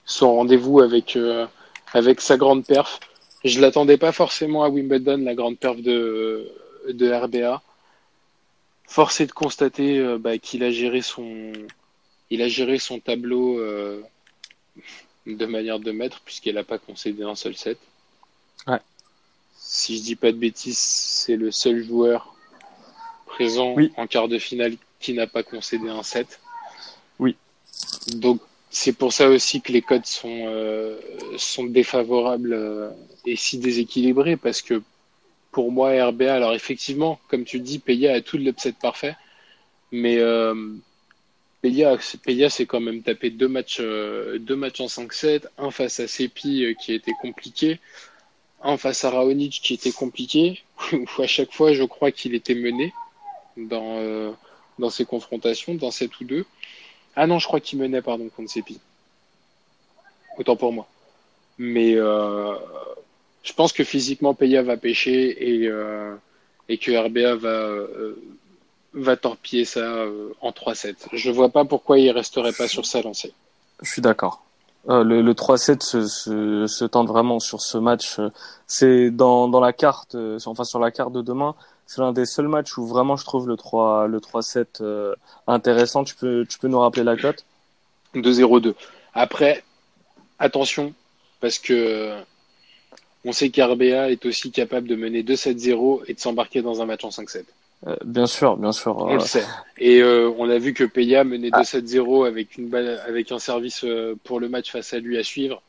son 0.04 0.34
rendez-vous 0.34 0.80
avec 0.80 1.14
euh, 1.14 1.46
sa 2.18 2.36
grande 2.36 2.64
perf. 2.66 2.98
Je 3.44 3.60
l'attendais 3.60 3.96
pas 3.96 4.10
forcément 4.10 4.64
à 4.64 4.68
Wimbledon, 4.68 5.18
la 5.18 5.36
grande 5.36 5.56
perf 5.58 5.80
de 5.80 6.50
RBA. 6.88 7.62
Force 8.88 9.20
est 9.20 9.26
de 9.26 9.32
constater 9.32 9.98
euh, 9.98 10.16
bah, 10.18 10.38
qu'il 10.38 10.64
a 10.64 10.70
géré 10.70 11.02
son 11.02 11.52
il 12.30 12.40
a 12.40 12.48
géré 12.48 12.78
son 12.78 13.00
tableau 13.00 13.58
euh, 13.58 14.02
de 15.26 15.46
manière 15.46 15.78
de 15.78 15.92
mettre 15.92 16.20
puisqu'elle 16.22 16.54
n'a 16.54 16.64
pas 16.64 16.78
concédé 16.78 17.22
un 17.22 17.34
seul 17.34 17.54
set. 17.54 17.78
Ouais. 18.66 18.80
Si 19.58 19.98
je 19.98 20.02
dis 20.02 20.16
pas 20.16 20.32
de 20.32 20.38
bêtises, 20.38 20.78
c'est 20.78 21.36
le 21.36 21.50
seul 21.50 21.84
joueur 21.84 22.34
présent 23.26 23.74
oui. 23.74 23.92
en 23.98 24.06
quart 24.06 24.26
de 24.26 24.38
finale 24.38 24.74
qui 25.00 25.12
n'a 25.12 25.26
pas 25.26 25.42
concédé 25.42 25.90
un 25.90 26.02
set. 26.02 26.40
Oui. 27.18 27.36
Donc 28.14 28.40
c'est 28.70 28.94
pour 28.94 29.12
ça 29.12 29.28
aussi 29.28 29.60
que 29.60 29.70
les 29.70 29.82
codes 29.82 30.06
sont 30.06 30.44
euh, 30.46 30.98
sont 31.36 31.64
défavorables 31.64 32.90
et 33.26 33.36
si 33.36 33.58
déséquilibrés 33.58 34.38
parce 34.38 34.62
que 34.62 34.82
pour 35.52 35.72
moi 35.72 35.90
RBA 36.08 36.32
alors 36.32 36.54
effectivement 36.54 37.20
comme 37.28 37.44
tu 37.44 37.60
dis 37.60 37.78
Paya 37.78 38.14
a 38.14 38.20
tout 38.20 38.38
l'upset 38.38 38.72
parfait 38.72 39.16
mais 39.92 40.18
euh, 40.18 40.54
Paya 41.62 42.50
s'est 42.50 42.66
quand 42.66 42.80
même 42.80 43.02
tapé 43.02 43.30
deux 43.30 43.48
matchs 43.48 43.78
euh, 43.80 44.38
deux 44.38 44.56
matchs 44.56 44.80
en 44.80 44.86
5-7 44.86 45.46
un 45.58 45.70
face 45.70 46.00
à 46.00 46.08
Sepi 46.08 46.64
euh, 46.64 46.74
qui 46.74 46.92
était 46.92 47.14
compliqué 47.20 47.80
un 48.62 48.76
face 48.76 49.04
à 49.04 49.10
Raonic 49.10 49.60
qui 49.62 49.74
était 49.74 49.92
compliqué 49.92 50.62
où 50.92 51.22
à 51.22 51.26
chaque 51.26 51.52
fois 51.52 51.72
je 51.72 51.84
crois 51.84 52.12
qu'il 52.12 52.34
était 52.34 52.54
mené 52.54 52.92
dans 53.56 53.98
euh, 53.98 54.32
dans 54.78 54.90
ces 54.90 55.04
confrontations 55.04 55.74
dans 55.74 55.90
7 55.90 56.20
ou 56.20 56.24
2 56.24 56.46
ah 57.20 57.26
non, 57.26 57.40
je 57.40 57.48
crois 57.48 57.58
qu'il 57.58 57.80
menait, 57.80 58.00
pardon, 58.00 58.28
contre 58.28 58.48
Sepi. 58.48 58.78
Autant 60.38 60.54
pour 60.54 60.72
moi. 60.72 60.86
Mais 61.58 61.94
euh, 61.96 62.54
je 63.48 63.54
pense 63.54 63.72
que 63.72 63.82
physiquement, 63.82 64.34
Peya 64.34 64.62
va 64.62 64.76
pêcher 64.76 65.62
et, 65.62 65.68
euh, 65.68 66.14
et 66.68 66.76
que 66.76 66.92
RBA 66.92 67.36
va, 67.36 67.48
euh, 67.48 68.14
va 68.92 69.16
torpiller 69.16 69.64
ça 69.64 69.80
euh, 69.80 70.34
en 70.42 70.50
3-7. 70.50 70.96
Je 71.14 71.30
vois 71.30 71.48
pas 71.48 71.64
pourquoi 71.64 71.98
il 71.98 72.10
resterait 72.10 72.52
pas 72.52 72.68
sur 72.68 72.84
sa 72.84 73.00
lancée. 73.00 73.32
Je 73.82 73.90
suis 73.90 74.02
d'accord. 74.02 74.44
Euh, 74.90 75.02
le, 75.02 75.22
le 75.22 75.32
3-7 75.32 75.82
se, 75.82 76.06
se, 76.06 76.66
se 76.66 76.84
tente 76.84 77.08
vraiment 77.08 77.40
sur 77.40 77.62
ce 77.62 77.78
match. 77.78 78.18
C'est 78.66 79.10
dans, 79.10 79.48
dans 79.48 79.60
la 79.60 79.72
carte, 79.72 80.14
enfin 80.44 80.64
sur 80.64 80.78
la 80.78 80.90
carte 80.90 81.12
de 81.12 81.22
demain, 81.22 81.54
c'est 81.86 82.02
l'un 82.02 82.12
des 82.12 82.26
seuls 82.26 82.48
matchs 82.48 82.76
où 82.76 82.86
vraiment 82.86 83.16
je 83.16 83.24
trouve 83.24 83.48
le 83.48 83.56
3 83.56 84.08
le 84.08 84.18
3-7 84.20 84.82
euh, 84.82 85.14
intéressant. 85.46 86.04
Tu 86.04 86.14
peux 86.16 86.44
tu 86.46 86.58
peux 86.58 86.68
nous 86.68 86.80
rappeler 86.80 87.02
la 87.02 87.16
cote? 87.16 87.46
2-0-2. 88.14 88.74
Après, 89.14 89.64
attention, 90.38 90.92
parce 91.40 91.58
que 91.58 92.14
on 93.28 93.32
sait 93.32 93.50
qu'RBA 93.50 94.10
est 94.10 94.24
aussi 94.24 94.50
capable 94.50 94.88
de 94.88 94.96
mener 94.96 95.22
2-7-0 95.22 96.04
et 96.08 96.14
de 96.14 96.18
s'embarquer 96.18 96.62
dans 96.62 96.80
un 96.80 96.86
match 96.86 97.04
en 97.04 97.10
5-7. 97.10 97.44
Euh, 97.86 97.94
Bien 98.02 98.26
sûr, 98.26 98.56
bien 98.56 98.72
sûr. 98.72 98.96
On 98.96 99.10
euh, 99.10 99.14
le 99.14 99.20
sait. 99.20 99.44
Et 99.76 100.00
euh, 100.00 100.32
on 100.38 100.48
a 100.48 100.56
vu 100.56 100.72
que 100.72 100.84
Peya 100.84 101.24
menait 101.24 101.50
2-7-0 101.50 102.26
avec 102.26 102.56
une 102.56 102.68
balle, 102.70 102.98
avec 103.06 103.30
un 103.30 103.38
service 103.38 103.84
pour 104.24 104.40
le 104.40 104.48
match 104.48 104.72
face 104.72 104.94
à 104.94 104.98
lui 104.98 105.18
à 105.18 105.24
suivre. 105.24 105.60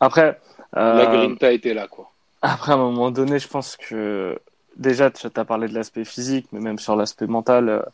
Après, 0.00 0.40
La 0.72 1.04
Grinta 1.04 1.52
était 1.52 1.74
là, 1.74 1.86
quoi. 1.86 2.10
après 2.40 2.72
à 2.72 2.76
un 2.76 2.78
moment 2.78 3.10
donné, 3.10 3.38
je 3.38 3.46
pense 3.46 3.76
que 3.76 4.38
déjà 4.76 5.10
tu 5.10 5.26
as 5.26 5.44
parlé 5.44 5.68
de 5.68 5.74
l'aspect 5.74 6.06
physique, 6.06 6.46
mais 6.52 6.60
même 6.60 6.78
sur 6.78 6.96
l'aspect 6.96 7.26
mental, 7.26 7.84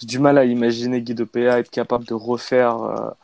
j'ai 0.00 0.08
du 0.08 0.18
mal 0.18 0.38
à 0.38 0.44
imaginer 0.44 1.00
Guy 1.00 1.14
de 1.14 1.24
PA 1.24 1.60
être 1.60 1.70
capable 1.70 2.04
de 2.04 2.14
refaire 2.14 3.14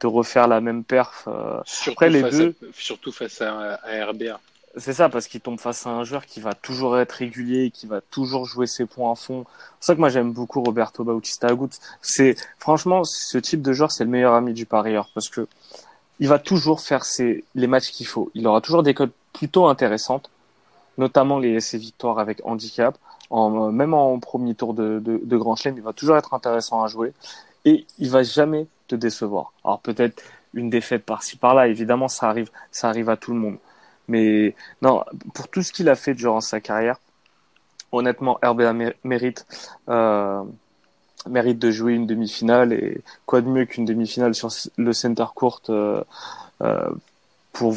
de 0.00 0.06
refaire 0.06 0.48
la 0.48 0.60
même 0.60 0.84
perf. 0.84 1.24
euh, 1.28 1.60
Surtout, 1.64 1.90
Après, 1.92 2.10
les 2.10 2.20
face, 2.22 2.34
deux- 2.34 2.54
à, 2.62 2.66
surtout 2.72 3.12
face 3.12 3.40
à, 3.40 3.74
à 3.82 4.06
RBA. 4.06 4.40
C'est 4.76 4.92
ça, 4.92 5.08
parce 5.08 5.28
qu'il 5.28 5.40
tombe 5.40 5.60
face 5.60 5.86
à 5.86 5.90
un 5.90 6.02
joueur 6.02 6.26
qui 6.26 6.40
va 6.40 6.52
toujours 6.52 6.98
être 6.98 7.12
régulier, 7.12 7.70
qui 7.70 7.86
va 7.86 8.00
toujours 8.00 8.44
jouer 8.44 8.66
ses 8.66 8.86
points 8.86 9.12
à 9.12 9.14
fond. 9.14 9.46
C'est 9.78 9.86
ça 9.86 9.94
que 9.94 10.00
moi 10.00 10.08
j'aime 10.08 10.32
beaucoup 10.32 10.60
Roberto 10.62 11.04
Bautista 11.04 11.46
Agut. 11.46 11.68
C'est 12.02 12.34
franchement 12.58 13.02
ce 13.04 13.38
type 13.38 13.62
de 13.62 13.72
joueur, 13.72 13.92
c'est 13.92 14.02
le 14.02 14.10
meilleur 14.10 14.34
ami 14.34 14.52
du 14.52 14.66
parieur 14.66 15.08
parce 15.14 15.28
que 15.28 15.46
il 16.18 16.26
va 16.28 16.40
toujours 16.40 16.80
faire 16.80 17.04
ses 17.04 17.44
les 17.54 17.68
matchs 17.68 17.92
qu'il 17.92 18.06
faut. 18.08 18.32
Il 18.34 18.46
aura 18.48 18.60
toujours 18.60 18.82
des 18.82 18.94
codes 18.94 19.12
plutôt 19.32 19.66
intéressantes, 19.68 20.28
notamment 20.98 21.38
les 21.38 21.60
ses 21.60 21.78
victoires 21.78 22.18
avec 22.18 22.40
handicap. 22.44 22.96
En, 23.30 23.70
même 23.70 23.94
en 23.94 24.18
premier 24.18 24.54
tour 24.56 24.74
de, 24.74 24.98
de, 24.98 25.20
de 25.22 25.36
Grand 25.36 25.54
Chelem, 25.56 25.76
il 25.76 25.82
va 25.82 25.92
toujours 25.92 26.16
être 26.16 26.34
intéressant 26.34 26.82
à 26.84 26.88
jouer 26.88 27.12
et 27.64 27.86
il 27.98 28.10
va 28.10 28.22
jamais 28.24 28.66
te 28.88 28.94
décevoir. 28.94 29.52
Alors 29.64 29.80
peut-être 29.80 30.22
une 30.54 30.70
défaite 30.70 31.04
par-ci 31.04 31.36
par-là, 31.36 31.68
évidemment 31.68 32.08
ça 32.08 32.28
arrive, 32.28 32.50
ça 32.70 32.88
arrive 32.88 33.10
à 33.10 33.16
tout 33.16 33.32
le 33.32 33.38
monde. 33.40 33.58
Mais 34.08 34.54
non, 34.82 35.02
pour 35.34 35.48
tout 35.48 35.62
ce 35.62 35.72
qu'il 35.72 35.88
a 35.88 35.94
fait 35.96 36.14
durant 36.14 36.40
sa 36.40 36.60
carrière, 36.60 36.98
honnêtement, 37.92 38.38
RBA 38.42 38.72
mé- 38.72 38.94
mérite 39.04 39.46
euh, 39.88 40.42
mérite 41.28 41.58
de 41.58 41.70
jouer 41.70 41.94
une 41.94 42.06
demi-finale 42.06 42.72
et 42.72 43.02
quoi 43.26 43.40
de 43.40 43.48
mieux 43.48 43.64
qu'une 43.64 43.84
demi-finale 43.84 44.34
sur 44.34 44.50
le 44.76 44.92
center 44.92 45.24
court 45.34 45.62
euh, 45.70 46.02
euh, 46.62 46.90
pour 47.52 47.74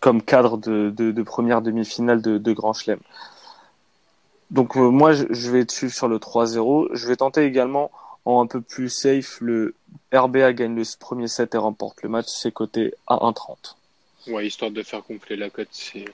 comme 0.00 0.22
cadre 0.22 0.56
de, 0.56 1.22
première 1.22 1.62
demi-finale 1.62 2.22
de, 2.22 2.52
Grand 2.52 2.72
Chelem. 2.72 2.98
Donc 4.50 4.74
moi, 4.76 5.12
je, 5.12 5.24
je 5.30 5.50
vais 5.50 5.64
te 5.64 5.72
suivre 5.72 5.94
sur 5.94 6.08
le 6.08 6.18
3-0. 6.18 6.88
Je 6.92 7.06
vais 7.06 7.16
tenter 7.16 7.44
également 7.44 7.90
en 8.24 8.42
un 8.42 8.46
peu 8.46 8.60
plus 8.60 8.88
safe 8.88 9.40
le 9.40 9.74
RBA 10.12 10.52
gagne 10.52 10.76
le 10.76 10.84
premier 10.98 11.28
set 11.28 11.54
et 11.54 11.58
remporte 11.58 12.02
le 12.02 12.08
match. 12.08 12.26
C'est 12.28 12.52
coté 12.52 12.94
à 13.06 13.16
1,30. 13.16 13.76
Ouais, 14.28 14.46
histoire 14.46 14.70
de 14.70 14.82
faire 14.82 15.02
gonfler 15.02 15.36
la 15.36 15.50
cote, 15.50 15.68
c'est, 15.72 16.04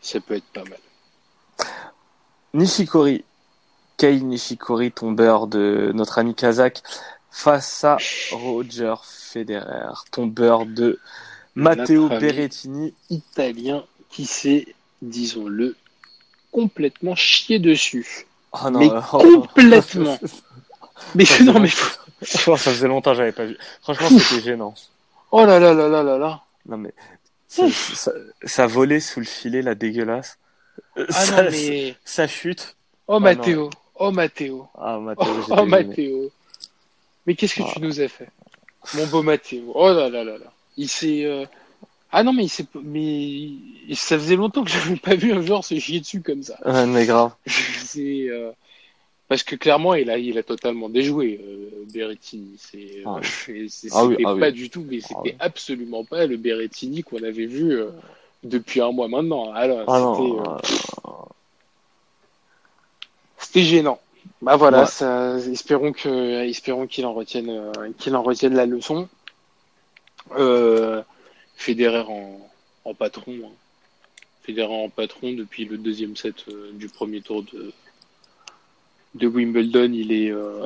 ça 0.00 0.20
peut 0.20 0.34
être 0.34 0.50
pas 0.52 0.64
mal. 0.64 0.78
Nishikori, 2.54 3.24
Kei 3.98 4.22
Nishikori, 4.22 4.92
tombeur 4.92 5.46
de 5.46 5.92
notre 5.94 6.18
ami 6.18 6.34
kazakh, 6.34 6.82
face 7.30 7.84
à 7.84 7.98
Roger 8.32 8.94
Federer, 9.04 9.92
tombeur 10.10 10.64
de 10.64 10.98
Matteo. 11.54 12.08
Berrettini. 12.08 12.94
Italien 13.10 13.84
qui 14.08 14.24
s'est, 14.24 14.74
disons-le, 15.02 15.76
complètement 16.50 17.14
chié 17.14 17.58
dessus. 17.58 18.26
Oh 18.52 18.70
non, 18.70 18.78
Mais 18.80 18.90
oh. 19.12 19.18
complètement. 19.54 20.18
Mais 21.14 21.24
Ça 21.24 21.42
non, 21.44 21.58
mais 21.60 21.70
Oh, 22.46 22.56
ça 22.56 22.70
faisait 22.70 22.86
longtemps 22.88 23.12
que 23.12 23.16
j'avais 23.18 23.32
pas 23.32 23.46
vu. 23.46 23.56
Franchement, 23.82 24.08
c'était 24.18 24.42
gênant. 24.42 24.74
oh 25.32 25.44
là 25.46 25.58
là 25.58 25.72
là 25.72 25.88
là 25.88 26.02
là 26.02 26.18
là. 26.18 26.42
Non 26.66 26.76
mais 26.76 26.92
ça, 27.48 27.64
ça 28.44 28.66
volait 28.66 29.00
sous 29.00 29.20
le 29.20 29.26
filet, 29.26 29.62
la 29.62 29.74
dégueulasse. 29.74 30.38
Ah 30.96 31.04
ça, 31.10 31.42
non 31.42 31.50
mais 31.50 31.94
ça 32.04 32.26
chute. 32.28 32.76
oh. 33.06 33.18
Mathéo, 33.20 33.70
oh 33.96 34.10
Mathéo, 34.10 34.68
Ah, 34.78 34.98
Matteo, 35.00 35.24
oh, 35.26 35.40
j'étais 35.40 35.52
oh, 35.52 35.56
gêné. 35.56 35.68
Mathéo. 35.70 36.30
Mais 37.26 37.34
qu'est-ce 37.34 37.54
que 37.56 37.62
Ah. 37.64 37.70
tu 37.74 37.80
nous 37.80 38.00
as 38.00 38.08
fait, 38.08 38.28
mon 38.94 39.06
beau 39.06 39.22
Mathéo? 39.22 39.72
Oh 39.74 39.88
là 39.88 40.08
là 40.10 40.22
là 40.22 40.36
là. 40.38 40.52
Il 40.76 40.88
s'est 40.88 41.24
euh, 41.24 41.46
ah 42.12 42.22
non 42.22 42.32
mais 42.34 42.44
il 42.44 42.48
s'est 42.50 42.66
mais 42.82 43.48
ça 43.94 44.18
faisait 44.18 44.36
longtemps 44.36 44.62
que 44.62 44.70
j'avais 44.70 44.96
pas 44.96 45.14
vu 45.14 45.32
un 45.32 45.40
joueur 45.42 45.64
se 45.64 45.78
chier 45.78 46.00
dessus 46.00 46.20
comme 46.22 46.42
ça. 46.42 46.56
Ouais, 46.66 46.84
mais 46.86 47.06
grave. 47.06 47.32
c'est 47.46 48.26
euh, 48.28 48.52
parce 49.30 49.44
que 49.44 49.54
clairement 49.54 49.94
il 49.94 50.10
a 50.10 50.18
il 50.18 50.36
a 50.38 50.42
totalement 50.42 50.88
déjoué 50.88 51.40
euh, 51.42 51.84
Berrettini 51.94 52.56
c'est 52.58 53.02
Ah 53.06 53.14
euh, 53.14 53.20
oui. 53.20 53.26
c'est- 53.26 53.68
c'était 53.68 53.94
Ah 53.96 54.04
oui, 54.04 54.16
ah 54.26 54.34
oui. 54.34 54.40
pas 54.40 54.50
du 54.50 54.68
tout 54.68 54.84
mais 54.90 55.00
c'était 55.00 55.36
Ah 55.38 55.44
absolument 55.46 56.04
pas 56.04 56.26
le 56.26 56.36
Berrettini 56.36 57.04
qu'on 57.04 57.22
avait 57.22 57.46
vu 57.46 57.70
euh, 57.72 57.90
depuis 58.42 58.80
un 58.80 58.90
mois 58.90 59.06
maintenant 59.06 59.52
alors 59.52 59.84
Ah 59.86 60.14
c'était 60.16 60.32
euh, 60.36 60.56
euh, 63.62 63.64
gênant 63.64 64.00
bah 64.42 64.56
voilà 64.56 64.80
Ouais. 64.80 64.86
ça 64.86 65.38
espérons 65.38 65.92
que 65.92 66.44
espérons 66.48 66.88
qu'il 66.88 67.06
en 67.06 67.14
retienne 67.14 67.50
euh, 67.50 67.72
qu'il 67.98 68.16
en 68.16 68.22
retienne 68.22 68.54
la 68.56 68.66
leçon 68.66 69.08
euh, 70.36 71.02
Federer 71.54 72.04
en, 72.08 72.40
en 72.84 72.94
patron 72.94 73.34
hein. 73.44 73.52
Federer 74.42 74.74
en 74.74 74.88
patron 74.88 75.32
depuis 75.32 75.66
le 75.66 75.78
deuxième 75.78 76.16
set 76.16 76.46
du 76.72 76.88
premier 76.88 77.20
tour 77.20 77.44
de 77.44 77.72
de 79.14 79.26
Wimbledon, 79.26 79.92
il 79.92 80.12
est 80.12 80.30
euh, 80.30 80.64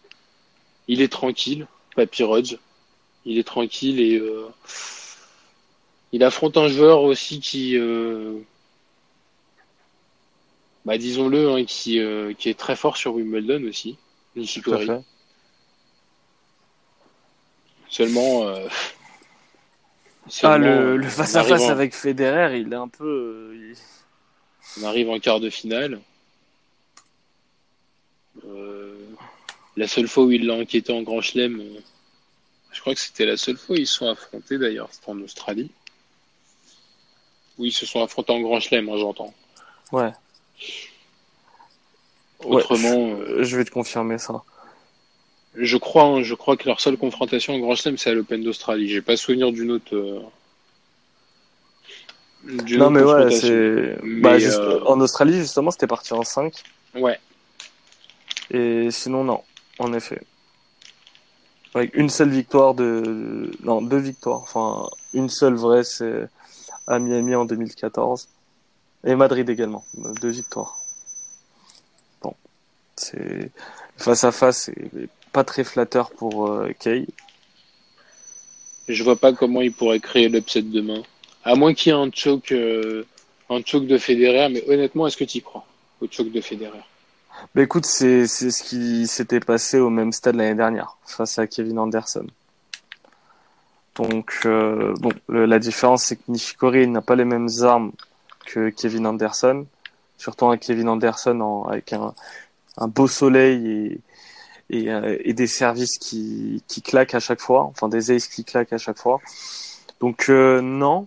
il 0.88 1.00
est 1.02 1.12
tranquille, 1.12 1.66
Papy 1.96 2.22
Rodge. 2.22 2.56
Il 3.26 3.38
est 3.38 3.44
tranquille 3.46 4.00
et 4.00 4.18
euh, 4.18 4.46
il 6.12 6.22
affronte 6.22 6.56
un 6.58 6.68
joueur 6.68 7.02
aussi 7.02 7.40
qui 7.40 7.76
euh, 7.78 8.38
bah 10.84 10.98
disons-le 10.98 11.50
hein, 11.52 11.64
qui 11.64 12.00
euh, 12.00 12.34
qui 12.34 12.50
est 12.50 12.58
très 12.58 12.76
fort 12.76 12.98
sur 12.98 13.14
Wimbledon 13.14 13.66
aussi, 13.66 13.96
Nishikori. 14.36 14.86
Seulement 17.88 18.46
euh, 18.48 18.66
Ah, 20.26 20.30
seulement, 20.30 20.56
le, 20.58 21.02
face 21.08 21.34
à 21.34 21.40
arrive 21.40 21.50
face 21.52 21.62
en- 21.62 21.68
avec 21.68 21.94
Federer, 21.94 22.58
il 22.58 22.72
est 22.72 22.76
un 22.76 22.88
peu. 22.88 23.04
euh, 23.52 23.54
il- 23.72 24.82
On 24.82 24.86
arrive 24.86 25.10
en 25.10 25.18
quart 25.18 25.38
de 25.40 25.50
finale. 25.50 26.00
Euh, 28.46 28.94
la 29.76 29.86
seule 29.88 30.08
fois 30.08 30.24
où 30.24 30.32
il 30.32 30.46
l'a 30.46 30.54
enquêté 30.54 30.92
en 30.92 31.02
Grand 31.02 31.20
Chelem, 31.20 31.60
euh, 31.60 31.80
je 32.72 32.80
crois 32.80 32.94
que 32.94 33.00
c'était 33.00 33.26
la 33.26 33.36
seule 33.36 33.56
fois 33.56 33.76
où 33.76 33.78
ils 33.78 33.86
se 33.86 33.94
sont 33.96 34.08
affrontés 34.08 34.58
d'ailleurs, 34.58 34.88
c'était 34.90 35.10
en 35.10 35.20
Australie. 35.20 35.70
Oui, 37.58 37.68
ils 37.68 37.72
se 37.72 37.86
sont 37.86 38.02
affrontés 38.02 38.32
en 38.32 38.40
Grand 38.40 38.60
Chelem, 38.60 38.88
hein, 38.88 38.96
j'entends. 38.98 39.32
Ouais. 39.92 40.12
Autrement, 42.40 43.16
euh, 43.20 43.42
Je 43.44 43.56
vais 43.56 43.64
te 43.64 43.70
confirmer 43.70 44.18
ça. 44.18 44.42
je 45.54 45.76
crois, 45.76 46.04
hein, 46.04 46.22
je 46.22 46.34
crois 46.34 46.56
que 46.56 46.66
leur 46.68 46.80
seule 46.80 46.96
confrontation 46.96 47.54
en 47.54 47.58
Grand 47.58 47.74
Chelem, 47.76 47.96
c'est 47.96 48.10
à 48.10 48.14
l'Open 48.14 48.42
d'Australie. 48.42 48.88
J'ai 48.88 49.00
pas 49.02 49.16
souvenir 49.16 49.52
d'une 49.52 49.70
autre. 49.70 49.94
euh, 49.94 50.20
Non 52.44 52.86
autre 52.86 52.90
mais 52.90 53.02
ouais, 53.02 53.30
c'est. 53.30 53.96
Bah, 54.20 54.34
euh, 54.34 54.80
En 54.84 55.00
Australie, 55.00 55.38
justement, 55.38 55.70
c'était 55.70 55.86
parti 55.86 56.12
en 56.12 56.22
5. 56.24 56.52
Ouais. 56.96 57.18
Et 58.50 58.90
sinon, 58.90 59.24
non, 59.24 59.42
en 59.78 59.92
effet. 59.92 60.22
Avec 61.74 61.94
une 61.96 62.08
seule 62.08 62.30
victoire 62.30 62.74
de, 62.74 63.50
non, 63.64 63.82
deux 63.82 63.98
victoires. 63.98 64.40
Enfin, 64.42 64.88
une 65.12 65.28
seule 65.28 65.54
vraie, 65.54 65.84
c'est 65.84 66.28
à 66.86 66.98
Miami 66.98 67.34
en 67.34 67.44
2014. 67.44 68.28
Et 69.04 69.14
Madrid 69.16 69.48
également. 69.50 69.84
Deux 70.20 70.28
victoires. 70.28 70.78
Bon. 72.22 72.34
C'est, 72.96 73.50
face 73.96 74.24
à 74.24 74.32
face, 74.32 74.70
c'est 74.70 75.08
pas 75.32 75.44
très 75.44 75.64
flatteur 75.64 76.10
pour 76.12 76.48
euh, 76.48 76.70
Kay. 76.78 77.06
Je 78.88 79.02
vois 79.02 79.16
pas 79.16 79.32
comment 79.32 79.60
il 79.60 79.72
pourrait 79.72 80.00
créer 80.00 80.28
l'upset 80.28 80.62
demain. 80.62 81.02
À 81.42 81.54
moins 81.56 81.74
qu'il 81.74 81.92
y 81.92 81.94
ait 81.94 81.98
un 81.98 82.10
choke, 82.12 82.52
euh, 82.52 83.04
un 83.50 83.62
choke 83.64 83.86
de 83.86 83.98
Federer, 83.98 84.48
mais 84.50 84.62
honnêtement, 84.68 85.06
est-ce 85.06 85.16
que 85.16 85.24
tu 85.24 85.38
y 85.38 85.42
crois 85.42 85.66
au 86.00 86.06
choke 86.10 86.30
de 86.30 86.40
Federer? 86.40 86.82
Bah 87.54 87.62
écoute, 87.62 87.86
c'est 87.86 88.26
ce 88.26 88.62
qui 88.62 89.06
s'était 89.06 89.40
passé 89.40 89.78
au 89.78 89.90
même 89.90 90.12
stade 90.12 90.36
l'année 90.36 90.54
dernière 90.54 90.96
face 91.04 91.38
à 91.38 91.46
Kevin 91.46 91.78
Anderson. 91.78 92.26
Donc 93.96 94.40
euh, 94.44 94.92
bon, 95.00 95.12
la 95.28 95.58
différence 95.58 96.04
c'est 96.04 96.16
que 96.16 96.22
Nishikori 96.28 96.88
n'a 96.88 97.00
pas 97.00 97.14
les 97.14 97.24
mêmes 97.24 97.48
armes 97.62 97.92
que 98.46 98.70
Kevin 98.70 99.06
Anderson, 99.06 99.66
surtout 100.18 100.46
un 100.46 100.56
Kevin 100.56 100.88
Anderson 100.88 101.64
avec 101.68 101.92
un, 101.92 102.12
un 102.76 102.88
beau 102.88 103.06
soleil 103.06 104.00
et 104.70 104.90
euh, 104.90 105.18
et 105.20 105.32
des 105.34 105.46
services 105.46 105.98
qui 105.98 106.62
qui 106.68 106.82
claquent 106.82 107.14
à 107.14 107.20
chaque 107.20 107.40
fois, 107.40 107.62
enfin 107.64 107.88
des 107.88 108.10
aces 108.10 108.28
qui 108.28 108.44
claquent 108.44 108.72
à 108.72 108.78
chaque 108.78 108.98
fois. 108.98 109.20
Donc 110.00 110.26
euh, 110.28 110.60
non. 110.60 111.06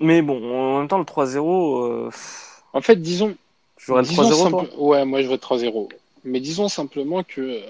Mais 0.00 0.22
bon, 0.22 0.36
en 0.74 0.78
même 0.78 0.88
temps 0.88 0.98
le 0.98 1.04
3-0 1.04 2.08
euh, 2.08 2.10
En 2.74 2.82
fait, 2.82 2.96
disons, 2.96 3.34
j'aurais 3.78 4.02
le 4.02 4.08
disons 4.08 4.22
3-0 4.24 4.50
toi. 4.50 4.60
simple- 4.64 4.74
Ouais, 4.76 5.04
moi 5.06 5.22
je 5.22 5.26
vote 5.28 5.40
3-0. 5.40 5.88
Mais 6.24 6.40
disons 6.40 6.68
simplement 6.68 7.22
que 7.22 7.40
euh, 7.40 7.60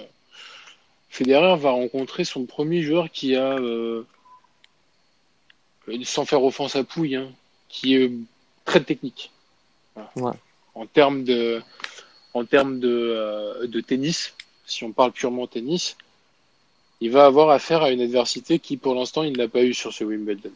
Federer 1.09 1.55
va 1.57 1.71
rencontrer 1.71 2.25
son 2.25 2.45
premier 2.45 2.81
joueur 2.81 3.09
qui 3.11 3.35
a, 3.35 3.53
euh, 3.53 4.03
euh, 5.87 5.97
sans 6.03 6.25
faire 6.25 6.43
offense 6.43 6.75
à 6.75 6.83
Pouille, 6.83 7.15
hein, 7.15 7.29
qui 7.69 7.95
est 7.95 8.11
très 8.65 8.81
technique. 8.81 9.31
Voilà. 9.95 10.11
Ouais. 10.17 10.37
En 10.73 10.85
termes 10.87 11.23
de, 11.23 11.61
en 12.33 12.43
termes 12.43 12.79
de, 12.79 12.89
euh, 12.89 13.67
de 13.67 13.79
tennis, 13.79 14.33
si 14.65 14.83
on 14.83 14.91
parle 14.91 15.11
purement 15.13 15.47
tennis, 15.47 15.95
il 16.99 17.11
va 17.11 17.25
avoir 17.25 17.49
affaire 17.49 17.81
à 17.83 17.91
une 17.91 18.01
adversité 18.01 18.59
qui, 18.59 18.75
pour 18.77 18.95
l'instant, 18.95 19.23
il 19.23 19.37
n'a 19.37 19.47
pas 19.47 19.63
eu 19.63 19.73
sur 19.73 19.93
ce 19.93 20.03
Wimbledon. 20.03 20.51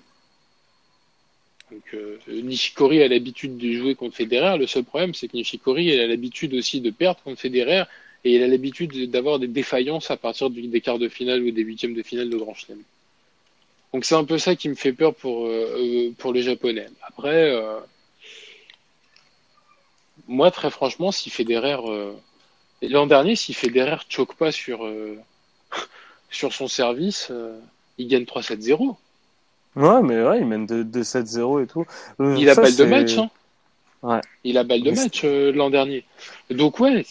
Donc, 1.72 1.84
euh, 1.94 2.18
Nishikori 2.28 3.02
a 3.04 3.08
l'habitude 3.08 3.58
de 3.58 3.72
jouer 3.74 3.96
contre 3.96 4.16
Federer. 4.16 4.58
Le 4.58 4.68
seul 4.68 4.84
problème, 4.84 5.14
c'est 5.14 5.28
que 5.28 5.38
Nishikori 5.38 6.00
a 6.00 6.08
l'habitude 6.08 6.54
aussi 6.56 6.82
de 6.82 6.90
perdre 6.90 7.22
contre 7.22 7.40
Federer 7.40 7.84
et 8.24 8.36
il 8.36 8.44
a 8.44 8.48
l'habitude 8.48 9.10
d'avoir 9.10 9.40
des 9.40 9.48
défaillances 9.48 10.12
à 10.12 10.18
partir 10.18 10.50
des 10.50 10.82
quarts 10.82 11.00
de 11.00 11.08
finale 11.10 11.44
ou 11.44 11.52
des 11.52 11.62
huitièmes 11.62 11.94
de 11.94 12.04
finale 12.04 12.30
de 12.30 12.38
Grand 12.38 12.54
Chelem. 12.54 12.82
Donc 13.94 14.06
c'est 14.06 14.16
un 14.16 14.26
peu 14.26 14.38
ça 14.38 14.56
qui 14.56 14.70
me 14.70 14.76
fait 14.76 14.94
peur 14.94 15.16
pour 15.16 15.46
euh, 15.46 16.10
euh, 16.10 16.12
pour 16.18 16.34
les 16.34 16.44
Japonais. 16.44 16.90
Après, 17.02 17.56
moi 20.28 20.52
très 20.52 20.70
franchement, 20.70 21.12
si 21.12 21.30
Federer 21.30 21.78
l'an 22.82 23.08
dernier, 23.08 23.36
si 23.36 23.54
Federer 23.54 23.98
choque 24.10 24.36
pas 24.36 24.52
sur 24.52 24.88
sur 26.30 26.54
son 26.54 26.68
service, 26.68 27.32
il 27.98 28.08
gagne 28.08 28.24
3-7-0. 28.24 28.96
Ouais, 29.80 30.02
mais 30.04 30.22
ouais, 30.22 30.39
il 30.39 30.46
mène 30.46 30.65
2-7-0 30.65 31.63
et 31.63 31.68
tout. 31.68 31.86
Euh, 32.20 32.36
Il 32.38 32.50
a 32.50 32.54
ça, 32.54 32.63
balle 32.63 32.76
de 32.76 32.84
match, 32.84 33.18
hein. 33.18 33.30
Ouais. 34.04 34.20
Il 34.44 34.58
a 34.58 34.63
balle 34.65 34.84
de 34.84 34.92
match 34.92 35.22
euh, 35.24 35.54
l'an 35.54 35.70
dernier. 35.70 36.04
Donc 36.50 36.82
ouais, 36.82 37.06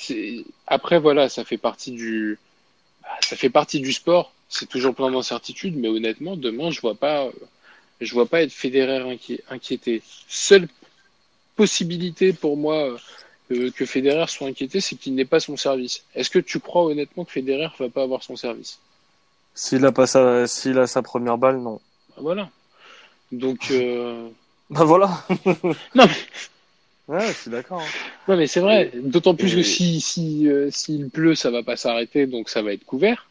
après 0.66 0.98
voilà, 0.98 1.30
ça 1.30 1.44
fait 1.44 1.56
partie 1.56 1.92
du, 1.92 2.38
bah, 3.02 3.08
ça 3.20 3.36
fait 3.36 3.48
partie 3.48 3.80
du 3.80 3.92
sport. 3.92 4.32
C'est 4.50 4.68
toujours 4.68 4.94
plein 4.94 5.10
d'incertitudes, 5.10 5.76
mais 5.78 5.88
honnêtement, 5.88 6.36
demain, 6.36 6.70
je 6.70 6.80
vois 6.82 6.94
pas, 6.94 7.24
euh, 7.24 7.32
je 8.02 8.12
vois 8.12 8.26
pas 8.26 8.42
être 8.42 8.52
Federer 8.52 9.18
inquiété. 9.48 10.02
Seule 10.28 10.68
possibilité 11.56 12.34
pour 12.34 12.58
moi 12.58 12.96
euh, 13.50 13.70
que 13.70 13.86
Federer 13.86 14.26
soit 14.28 14.48
inquiété, 14.48 14.80
c'est 14.80 14.96
qu'il 14.96 15.14
n'ait 15.14 15.24
pas 15.24 15.40
son 15.40 15.56
service. 15.56 16.04
Est-ce 16.14 16.28
que 16.28 16.38
tu 16.38 16.60
crois 16.60 16.84
honnêtement 16.84 17.24
que 17.24 17.32
Federer 17.32 17.68
va 17.78 17.88
pas 17.88 18.02
avoir 18.02 18.22
son 18.22 18.36
service? 18.36 18.78
S'il 19.54 19.84
a 19.86 19.92
pas 19.92 20.06
sa, 20.06 20.46
s'il 20.46 20.78
a 20.78 20.86
sa 20.86 21.00
première 21.00 21.38
balle, 21.38 21.58
non. 21.58 21.80
Bah, 22.10 22.16
Voilà. 22.18 22.50
Donc 23.32 23.70
euh, 23.70 24.28
Bah 24.70 24.84
voilà. 24.84 25.10
Non. 25.94 26.06
Ouais, 27.08 27.26
je 27.28 27.32
suis 27.32 27.50
d'accord. 27.50 27.80
hein. 27.80 27.84
Ouais, 28.28 28.36
mais 28.36 28.46
c'est 28.46 28.60
vrai. 28.60 28.90
D'autant 28.94 29.34
plus 29.34 29.54
que 29.54 29.62
si 29.62 30.00
si 30.00 30.46
euh, 30.48 30.70
s'il 30.70 31.08
pleut, 31.08 31.34
ça 31.34 31.50
va 31.50 31.62
pas 31.62 31.76
s'arrêter, 31.76 32.26
donc 32.26 32.50
ça 32.50 32.60
va 32.60 32.72
être 32.74 32.84
couvert. 32.84 33.26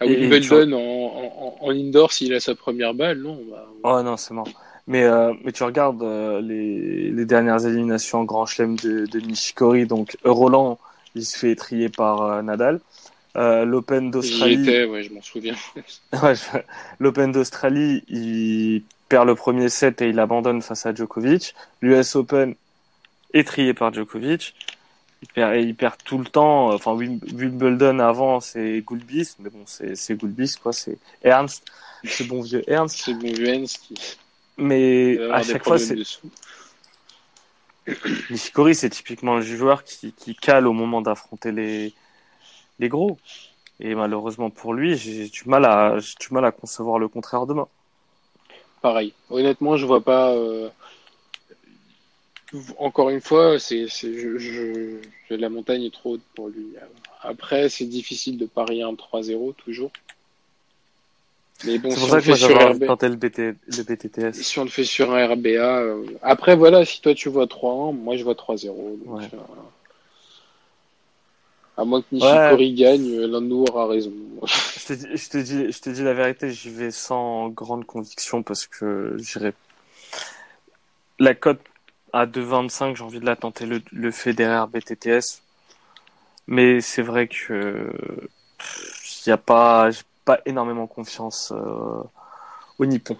À 0.00 0.06
et 0.06 0.28
Wimbledon 0.28 0.72
en, 0.72 1.56
en, 1.60 1.66
en 1.66 1.70
indoor, 1.72 2.12
s'il 2.12 2.32
a 2.34 2.38
sa 2.38 2.54
première 2.54 2.94
balle, 2.94 3.18
non. 3.18 3.40
Bah, 3.50 3.66
Oh 3.82 4.02
non, 4.02 4.16
c'est 4.16 4.32
mort. 4.32 4.48
Mais, 4.86 5.02
euh, 5.02 5.34
mais 5.44 5.50
tu 5.52 5.64
regardes 5.64 6.02
euh, 6.02 6.40
les, 6.40 7.10
les 7.10 7.24
dernières 7.24 7.66
éliminations 7.66 8.20
en 8.20 8.24
Grand 8.24 8.46
Chelem 8.46 8.76
de, 8.76 9.06
de 9.06 9.20
Nishikori, 9.20 9.86
donc 9.86 10.16
Roland, 10.24 10.78
il 11.16 11.26
se 11.26 11.36
fait 11.36 11.50
étrier 11.50 11.88
par 11.88 12.22
euh, 12.22 12.42
Nadal. 12.42 12.80
Euh, 13.36 13.64
L'Open 13.64 14.10
d'Australie, 14.10 14.84
ouais, 14.86 15.02
je 15.02 15.12
m'en 15.12 15.22
souviens. 15.22 15.54
Ouais, 16.22 16.34
je- 16.34 16.58
l'Open 16.98 17.30
d'Australie, 17.32 18.02
il 18.08 18.82
perd 19.08 19.26
le 19.26 19.34
premier 19.34 19.68
set 19.68 20.02
et 20.02 20.08
il 20.08 20.18
abandonne 20.18 20.62
face 20.62 20.86
à 20.86 20.94
Djokovic. 20.94 21.54
L'US 21.82 22.16
Open, 22.16 22.54
étrié 23.34 23.74
par 23.74 23.92
Djokovic. 23.92 24.54
Il 25.22 25.28
perd, 25.28 25.56
il 25.56 25.74
perd 25.74 25.94
tout 26.04 26.18
le 26.18 26.24
temps. 26.24 26.72
Enfin, 26.72 26.94
Wim- 26.94 27.20
Wimbledon 27.34 27.98
avant, 27.98 28.40
c'est 28.40 28.82
Gulbis, 28.86 29.34
mais 29.40 29.50
bon, 29.50 29.62
c'est, 29.66 30.14
Gulbis, 30.16 30.54
quoi. 30.62 30.72
C'est 30.72 30.96
Ernst, 31.22 31.64
ce 32.04 32.22
bon 32.24 32.40
vieux 32.40 32.62
Ernst. 32.70 33.00
C'est 33.04 33.14
bon 33.14 33.34
Juens 33.34 33.64
qui 33.66 33.94
Mais 34.56 35.18
à 35.32 35.42
chaque 35.42 35.64
fois, 35.64 35.78
c'est. 35.78 35.96
Nishikori, 38.30 38.74
c'est 38.74 38.90
typiquement 38.90 39.36
le 39.36 39.42
joueur 39.42 39.82
qui, 39.84 40.12
qui 40.12 40.34
cale 40.34 40.66
au 40.66 40.72
moment 40.74 41.00
d'affronter 41.00 41.52
les, 41.52 41.94
les 42.78 42.88
gros. 42.88 43.18
Et 43.80 43.94
malheureusement 43.94 44.50
pour 44.50 44.74
lui, 44.74 44.96
j'ai 44.96 45.28
du 45.28 45.42
mal 45.46 45.64
à, 45.64 45.98
j'ai 45.98 46.14
du 46.20 46.32
mal 46.34 46.44
à 46.44 46.50
concevoir 46.52 46.98
le 46.98 47.08
contraire 47.08 47.46
demain. 47.46 47.68
Pareil. 48.82 49.12
Honnêtement, 49.30 49.76
je 49.76 49.86
vois 49.86 50.00
pas. 50.02 50.32
euh, 50.32 50.68
Encore 52.78 53.10
une 53.10 53.20
fois, 53.20 53.58
c'est, 53.58 53.86
je, 53.88 54.38
je, 54.38 55.34
la 55.34 55.48
montagne 55.50 55.82
est 55.84 55.92
trop 55.92 56.12
haute 56.14 56.22
pour 56.34 56.48
lui. 56.48 56.74
Après, 57.22 57.68
c'est 57.68 57.84
difficile 57.84 58.38
de 58.38 58.46
parier 58.46 58.82
un 58.82 58.94
3-0 58.94 59.54
toujours. 59.54 59.90
Mais 61.64 61.78
bon, 61.78 61.90
C'est 61.90 62.00
si 62.00 62.00
pour 62.00 62.08
on 62.08 62.12
ça 62.12 62.16
le 62.16 62.22
que 62.22 62.26
fait 62.26 62.34
sur 62.34 62.48
j'avais 62.54 62.64
RB, 62.72 62.84
tenté 62.86 63.08
le, 63.08 63.16
BT, 63.16 63.38
le 63.66 63.82
BTTS. 63.82 64.32
si 64.32 64.58
on 64.60 64.64
le 64.64 64.70
fait 64.70 64.84
sur 64.84 65.12
un 65.12 65.26
RBA, 65.26 65.48
euh, 65.80 66.04
après 66.22 66.54
voilà, 66.56 66.84
si 66.84 67.00
toi 67.00 67.14
tu 67.14 67.28
vois 67.28 67.46
3-1, 67.46 67.92
moi 67.92 68.16
je 68.16 68.24
vois 68.24 68.34
3-0. 68.34 68.96
donc, 69.04 69.18
Ouais. 69.18 69.24
euh, 69.34 69.36
À 71.78 71.84
moins 71.84 72.02
que 72.02 72.06
Nishikori 72.10 72.74
gagne, 72.74 73.08
euh, 73.08 73.28
l'un 73.28 73.40
de 73.40 73.46
nous 73.46 73.64
aura 73.68 73.86
raison. 73.86 74.12
Je 74.42 74.86
te, 74.86 74.92
dis, 74.94 75.06
je, 75.14 75.28
te 75.28 75.38
dis, 75.38 75.72
je 75.72 75.80
te 75.80 75.90
dis 75.90 76.02
la 76.02 76.12
vérité, 76.12 76.50
j'y 76.50 76.70
vais 76.70 76.90
sans 76.90 77.48
grande 77.50 77.86
conviction 77.86 78.42
parce 78.42 78.66
que 78.66 79.16
j'irai. 79.18 79.52
La 81.20 81.34
cote 81.34 81.60
à 82.12 82.26
2,25, 82.26 82.96
j'ai 82.96 83.04
envie 83.04 83.20
de 83.20 83.24
la 83.24 83.36
tenter 83.36 83.64
le, 83.64 83.80
le 83.92 84.10
Federer 84.10 84.66
BTTS. 84.66 85.42
Mais 86.48 86.80
c'est 86.80 87.02
vrai 87.02 87.28
que 87.28 87.92
il 89.26 89.32
a 89.32 89.36
pas, 89.36 89.90
j'ai 89.92 90.02
pas 90.24 90.40
énormément 90.46 90.88
confiance 90.88 91.52
euh, 91.54 92.02
au 92.78 92.86
Nippon. 92.86 93.16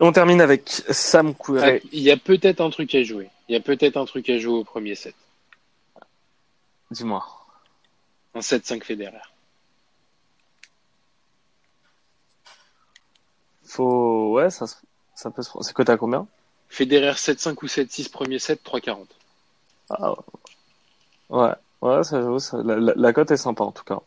On 0.00 0.10
termine 0.10 0.40
avec 0.40 0.68
Sam 0.90 1.34
Querrey. 1.34 1.82
Il 1.92 2.00
y 2.00 2.10
a 2.10 2.16
peut-être 2.16 2.60
un 2.60 2.70
truc 2.70 2.92
à 2.96 3.04
jouer. 3.04 3.28
Il 3.48 3.52
y 3.52 3.56
a 3.56 3.60
peut-être 3.60 3.98
un 3.98 4.06
truc 4.06 4.30
à 4.30 4.38
jouer 4.38 4.54
au 4.54 4.64
premier 4.64 4.96
set. 4.96 5.14
Dis-moi. 6.90 7.24
Un 8.34 8.42
7-5 8.42 8.84
Federer. 8.84 9.22
Faut, 13.64 14.32
ouais, 14.34 14.50
ça, 14.50 14.66
ça 15.14 15.30
peut 15.30 15.42
se. 15.42 15.50
C'est 15.62 15.72
coté 15.72 15.92
à 15.92 15.96
combien? 15.96 16.26
Federer 16.68 17.16
7-5 17.16 17.56
ou 17.62 17.66
7-6 17.68 18.10
premier 18.10 18.38
set, 18.38 18.62
3-40. 18.64 19.06
Ah, 19.90 20.14
ouais, 21.30 21.52
ouais, 21.82 22.04
ça 22.04 22.20
joue. 22.22 22.38
Ça, 22.38 22.62
la, 22.62 22.76
la, 22.76 22.92
la 22.96 23.12
cote 23.12 23.30
est 23.30 23.36
sympa 23.36 23.64
en 23.64 23.72
tout 23.72 23.84
cas. 23.84 24.00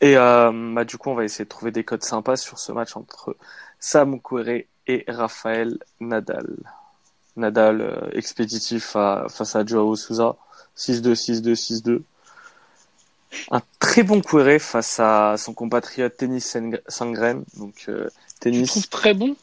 Et 0.00 0.16
euh, 0.16 0.72
bah, 0.74 0.84
du 0.84 0.98
coup, 0.98 1.10
on 1.10 1.14
va 1.14 1.24
essayer 1.24 1.44
de 1.44 1.48
trouver 1.50 1.70
des 1.70 1.84
cotes 1.84 2.04
sympas 2.04 2.36
sur 2.36 2.58
ce 2.58 2.72
match 2.72 2.96
entre 2.96 3.36
Sam 3.80 4.20
Querrey 4.20 4.68
et 4.86 5.04
Rafael 5.08 5.78
Nadal. 6.00 6.56
Nadal 7.36 7.80
euh, 7.80 8.10
expéditif 8.12 8.96
à- 8.96 9.26
face 9.28 9.56
à 9.56 9.64
Joao 9.64 9.96
Souza, 9.96 10.36
6-2, 10.76 11.14
6-2, 11.14 11.54
6-2. 11.54 12.02
Un 13.50 13.60
très 13.78 14.02
bon 14.02 14.20
Querrey 14.20 14.58
face 14.58 14.98
à 15.00 15.36
son 15.38 15.52
compatriote 15.52 16.16
Tennis 16.16 16.56
Sengren, 16.88 17.44
donc 17.56 17.84
euh, 17.88 18.08
tennis. 18.40 18.88
très 18.90 19.14
bon? 19.14 19.36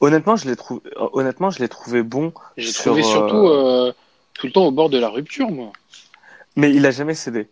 Honnêtement, 0.00 0.36
je 0.36 0.48
l'ai 0.48 0.56
trouvé, 0.56 0.80
honnêtement, 0.96 1.50
je 1.50 1.58
l'ai 1.58 1.68
trouvé 1.68 2.02
bon. 2.02 2.32
J'ai 2.56 2.70
sur, 2.70 2.92
trouvé 2.92 3.02
euh, 3.02 3.10
surtout 3.10 3.48
euh, 3.48 3.92
tout 4.34 4.46
le 4.46 4.52
temps 4.52 4.66
au 4.66 4.70
bord 4.70 4.90
de 4.90 4.98
la 4.98 5.08
rupture, 5.08 5.50
moi. 5.50 5.72
Mais 6.56 6.72
il 6.72 6.86
a 6.86 6.90
jamais 6.90 7.14
cédé. 7.14 7.48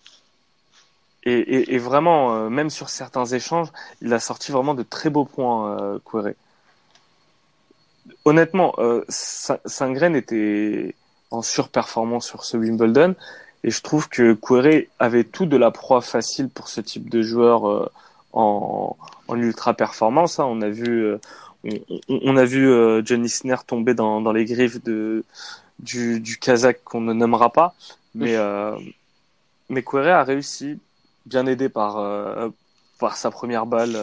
Et, 1.25 1.33
et, 1.33 1.75
et 1.75 1.79
vraiment, 1.79 2.37
euh, 2.37 2.49
même 2.49 2.71
sur 2.71 2.88
certains 2.88 3.25
échanges, 3.27 3.69
il 4.01 4.12
a 4.12 4.21
sorti 4.21 4.53
vraiment 4.53 4.75
de 4.75 4.85
très 4.85 5.11
beaux 5.11 5.25
points, 5.25 5.77
euh, 5.81 5.99
Querrey. 6.05 6.37
Honnêtement, 8.25 8.75
euh, 8.79 9.05
Sangren 9.09 10.14
était 10.16 10.95
en 11.31 11.42
surperformance 11.42 12.27
sur 12.27 12.45
ce 12.45 12.57
Wimbledon, 12.57 13.14
et 13.64 13.71
je 13.71 13.83
trouve 13.83 14.09
que 14.09 14.33
Querrey 14.35 14.88
avait 14.99 15.25
tout 15.25 15.47
de 15.47 15.57
la 15.57 15.71
proie 15.71 16.01
facile 16.01 16.49
pour 16.49 16.69
ce 16.69 16.81
type 16.81 17.09
de 17.11 17.23
joueur 17.23 17.69
euh, 17.69 17.90
en, 18.33 18.97
en 19.29 19.37
ultra 19.37 19.75
performance. 19.75 20.38
hein. 20.38 20.45
On 20.49 20.61
a 20.62 20.69
vu, 20.69 21.05
euh, 21.05 21.19
on, 22.09 22.37
a 22.37 22.45
vu 22.45 22.69
euh, 22.69 23.03
Johnny 23.05 23.29
Sinner 23.29 23.57
tomber 23.66 23.95
dans, 23.95 24.21
dans 24.21 24.33
les 24.33 24.45
griffes 24.45 24.83
de 24.85 25.25
du, 25.79 26.21
du 26.21 26.38
Kazakh 26.38 26.83
qu'on 26.85 27.01
ne 27.03 27.12
nommera 27.12 27.53
pas, 27.53 27.75
mais 28.14 28.37
euh, 28.37 28.77
mais 29.69 29.85
a 29.95 30.25
réussi, 30.25 30.79
bien 31.27 31.47
aidé 31.47 31.69
par 31.69 31.99
euh, 31.99 32.49
par 32.99 33.16
sa 33.16 33.31
première 33.31 33.66
balle 33.66 33.99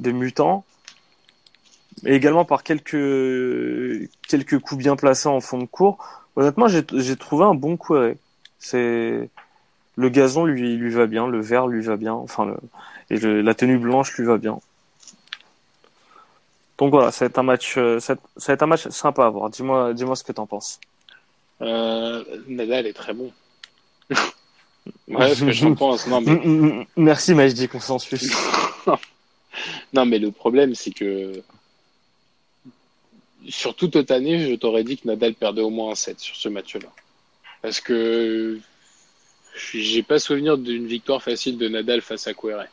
de 0.00 0.10
mutant, 0.10 0.64
et 2.04 2.14
également 2.14 2.44
par 2.44 2.62
quelques 2.62 4.08
quelques 4.28 4.58
coups 4.58 4.78
bien 4.78 4.96
placés 4.96 5.28
en 5.28 5.40
fond 5.40 5.58
de 5.58 5.64
cours. 5.66 5.98
Honnêtement, 6.36 6.66
j'ai 6.68 7.16
trouvé 7.16 7.44
un 7.44 7.54
bon 7.54 7.76
Querrey. 7.76 8.16
C'est 8.58 9.28
le 9.96 10.08
gazon 10.08 10.44
lui 10.46 10.76
lui 10.76 10.90
va 10.90 11.06
bien, 11.06 11.26
le 11.26 11.40
vert 11.40 11.66
lui 11.66 11.82
va 11.82 11.96
bien, 11.96 12.14
enfin 12.14 12.46
le 12.46 12.56
et 13.10 13.18
le- 13.18 13.42
la 13.42 13.54
tenue 13.54 13.76
blanche 13.78 14.16
lui 14.16 14.24
va 14.24 14.38
bien. 14.38 14.58
Donc 16.78 16.90
voilà, 16.90 17.12
ça 17.12 17.24
va 17.24 17.28
être 17.28 17.38
un 17.38 17.42
match, 17.42 17.74
euh, 17.76 18.00
ça 18.00 18.14
va 18.14 18.52
être- 18.54 18.62
un 18.62 18.66
match 18.66 18.88
sympa 18.88 19.26
à 19.26 19.28
voir. 19.30 19.50
Dis-moi, 19.50 19.92
dis-moi 19.94 20.16
ce 20.16 20.24
que 20.24 20.32
t'en 20.32 20.46
penses. 20.46 20.80
Euh, 21.60 22.24
Nadal 22.48 22.86
est 22.86 22.92
très 22.92 23.12
bon. 23.12 23.30
ouais, 25.08 25.34
ce 25.34 25.44
que 25.44 25.52
j'en 25.52 25.74
pense. 25.74 26.06
Non, 26.08 26.20
mais. 26.20 26.86
Merci, 26.96 27.34
Majdi 27.34 27.68
Consensus. 27.68 28.32
non, 29.92 30.06
mais 30.06 30.18
le 30.18 30.30
problème, 30.32 30.74
c'est 30.74 30.90
que 30.90 31.42
sur 33.48 33.74
toute 33.74 33.96
autre 33.96 34.12
année, 34.12 34.48
je 34.48 34.54
t'aurais 34.54 34.84
dit 34.84 34.98
que 34.98 35.08
Nadal 35.08 35.34
perdait 35.34 35.62
au 35.62 35.70
moins 35.70 35.92
un 35.92 35.94
set 35.94 36.20
sur 36.20 36.36
ce 36.36 36.48
match-là. 36.48 36.88
Parce 37.60 37.80
que 37.80 38.58
j'ai 39.74 40.02
pas 40.02 40.18
souvenir 40.18 40.58
d'une 40.58 40.86
victoire 40.86 41.22
facile 41.22 41.58
de 41.58 41.68
Nadal 41.68 42.00
face 42.00 42.26
à 42.26 42.34
Querrey. 42.34 42.68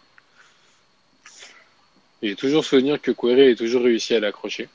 J'ai 2.22 2.36
toujours 2.36 2.66
souvenir 2.66 3.02
que 3.02 3.12
Querrey 3.12 3.52
a 3.52 3.56
toujours 3.56 3.84
réussi 3.84 4.16
à 4.16 4.20
l'accrocher. 4.20 4.68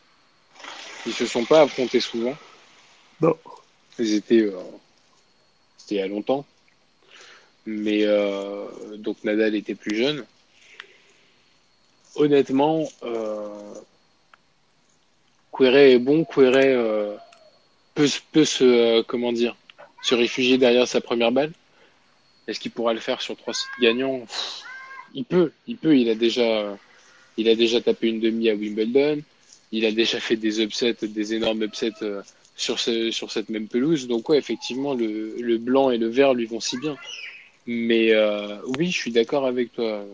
Ils 1.06 1.12
se 1.12 1.26
sont 1.26 1.44
pas 1.44 1.62
affrontés 1.62 2.00
souvent. 2.00 2.36
Non. 3.20 3.36
Ils 3.98 4.14
étaient, 4.14 4.40
euh, 4.40 4.60
c'était 5.76 5.96
il 5.96 5.98
y 5.98 6.02
a 6.02 6.06
longtemps. 6.06 6.46
Mais 7.66 8.04
euh, 8.04 8.66
donc 8.96 9.22
Nadal 9.24 9.54
était 9.54 9.74
plus 9.74 9.96
jeune. 9.96 10.24
Honnêtement, 12.16 12.88
euh, 13.02 13.74
Querrey 15.56 15.92
est 15.92 15.98
bon. 15.98 16.24
Querrey 16.24 16.74
euh, 16.74 17.16
peut, 17.94 18.06
se- 18.08 18.20
peut 18.32 18.44
se, 18.44 18.64
euh, 18.64 19.02
comment 19.06 19.32
dire, 19.32 19.56
se 20.02 20.14
réfugier 20.14 20.58
derrière 20.58 20.88
sa 20.88 21.00
première 21.00 21.32
balle. 21.32 21.52
Est-ce 22.46 22.60
qu'il 22.60 22.70
pourra 22.72 22.94
le 22.94 23.00
faire 23.00 23.20
sur 23.22 23.36
trois 23.36 23.54
sets 23.54 23.66
gagnants? 23.80 24.24
Il 25.14 25.24
peut, 25.24 25.52
il 25.66 25.76
peut. 25.78 25.96
Il 25.96 26.08
a 26.10 26.14
déjà, 26.14 26.76
il 27.36 27.48
a 27.48 27.54
déjà 27.54 27.80
tapé 27.80 28.08
une 28.08 28.20
demi 28.20 28.50
à 28.50 28.54
Wimbledon. 28.54 29.22
Il 29.72 29.86
a 29.86 29.92
déjà 29.92 30.20
fait 30.20 30.36
des 30.36 30.62
upsets, 30.62 30.96
des 31.02 31.34
énormes 31.34 31.62
upsets 31.64 32.02
euh, 32.02 32.22
sur, 32.56 32.78
ce, 32.80 33.10
sur 33.10 33.30
cette 33.32 33.50
même 33.50 33.68
pelouse. 33.68 34.08
Donc 34.08 34.28
ouais, 34.28 34.38
effectivement, 34.38 34.94
le, 34.94 35.36
le 35.40 35.58
blanc 35.58 35.90
et 35.90 35.98
le 35.98 36.08
vert 36.08 36.34
lui 36.34 36.46
vont 36.46 36.60
si 36.60 36.78
bien. 36.78 36.96
Mais 37.66 38.12
euh, 38.12 38.58
oui, 38.78 38.88
je 38.90 38.98
suis 38.98 39.12
d'accord 39.12 39.46
avec 39.46 39.72
toi, 39.72 39.84
euh, 39.86 40.06